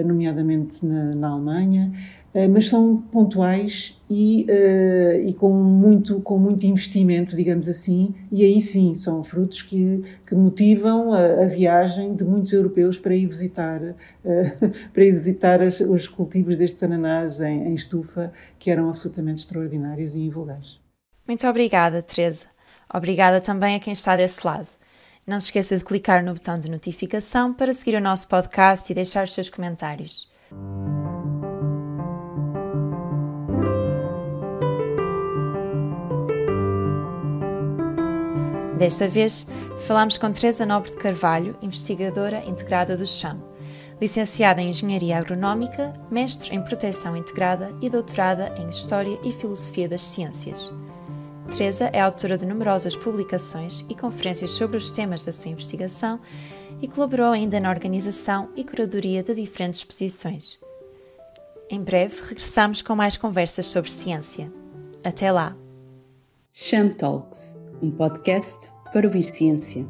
nomeadamente 0.05 0.86
na, 0.86 1.15
na 1.15 1.29
Alemanha, 1.29 1.93
mas 2.49 2.69
são 2.69 2.97
pontuais 2.97 3.97
e, 4.09 4.45
e, 5.25 5.33
com, 5.33 5.51
muito, 5.51 6.21
com 6.21 6.37
muito 6.37 6.65
investimento, 6.65 7.35
digamos 7.35 7.67
assim, 7.67 8.13
e 8.31 8.43
aí 8.43 8.61
sim 8.61 8.93
são 8.95 9.23
frutos 9.23 9.61
que, 9.61 10.03
que 10.25 10.35
motivam 10.35 11.13
a, 11.13 11.43
a 11.43 11.45
viagem 11.47 12.15
de 12.15 12.23
muitos 12.23 12.53
europeus 12.53 12.97
para 12.97 13.15
ir 13.15 13.25
visitar, 13.25 13.81
para 14.93 15.03
ir 15.03 15.11
visitar 15.11 15.61
as, 15.61 15.79
os 15.79 16.07
cultivos 16.07 16.57
destes 16.57 16.83
ananás 16.83 17.41
em, 17.41 17.69
em 17.69 17.73
estufa, 17.73 18.31
que 18.59 18.69
eram 18.69 18.89
absolutamente 18.89 19.41
extraordinários 19.41 20.13
e 20.13 20.19
invulgares. 20.19 20.79
Muito 21.27 21.45
obrigada, 21.47 22.01
Teresa. 22.01 22.47
Obrigada 22.93 23.41
também 23.41 23.75
a 23.75 23.79
quem 23.79 23.91
está 23.91 24.15
desse 24.15 24.45
lado. 24.45 24.69
Não 25.25 25.39
se 25.39 25.47
esqueça 25.47 25.77
de 25.77 25.83
clicar 25.83 26.23
no 26.23 26.33
botão 26.33 26.57
de 26.57 26.71
notificação 26.71 27.53
para 27.53 27.73
seguir 27.73 27.97
o 27.97 28.01
nosso 28.01 28.29
podcast 28.29 28.89
e 28.89 28.95
deixar 28.95 29.25
os 29.25 29.33
seus 29.33 29.49
comentários. 29.49 30.31
Desta 38.77 39.07
vez, 39.07 39.47
falamos 39.87 40.19
com 40.19 40.31
Teresa 40.31 40.63
Nobre 40.63 40.91
de 40.91 40.97
Carvalho, 40.97 41.57
investigadora 41.63 42.45
integrada 42.45 42.95
do 42.95 43.07
CHAM, 43.07 43.41
licenciada 43.99 44.61
em 44.61 44.69
Engenharia 44.69 45.17
Agronómica, 45.17 45.93
mestre 46.11 46.55
em 46.55 46.61
Proteção 46.61 47.17
Integrada 47.17 47.73
e 47.81 47.89
doutorada 47.89 48.53
em 48.59 48.69
História 48.69 49.19
e 49.23 49.31
Filosofia 49.31 49.89
das 49.89 50.03
Ciências. 50.03 50.71
Teresa 51.49 51.89
é 51.91 51.99
autora 51.99 52.37
de 52.37 52.45
numerosas 52.45 52.95
publicações 52.95 53.83
e 53.89 53.95
conferências 53.95 54.51
sobre 54.51 54.77
os 54.77 54.91
temas 54.91 55.25
da 55.25 55.33
sua 55.33 55.49
investigação 55.49 56.19
e 56.79 56.87
colaborou 56.87 57.31
ainda 57.31 57.59
na 57.59 57.71
organização 57.71 58.49
e 58.55 58.63
curadoria 58.63 59.23
de 59.23 59.33
diferentes 59.33 59.79
exposições. 59.79 60.59
Em 61.67 61.81
breve 61.81 62.21
regressamos 62.29 62.83
com 62.83 62.95
mais 62.95 63.17
conversas 63.17 63.65
sobre 63.65 63.89
ciência. 63.89 64.53
Até 65.03 65.31
lá! 65.31 65.57
Cham 66.51 66.89
Talks, 66.89 67.56
um 67.81 67.91
podcast 67.91 68.71
para 68.91 69.07
ouvir 69.07 69.23
ciência. 69.23 69.85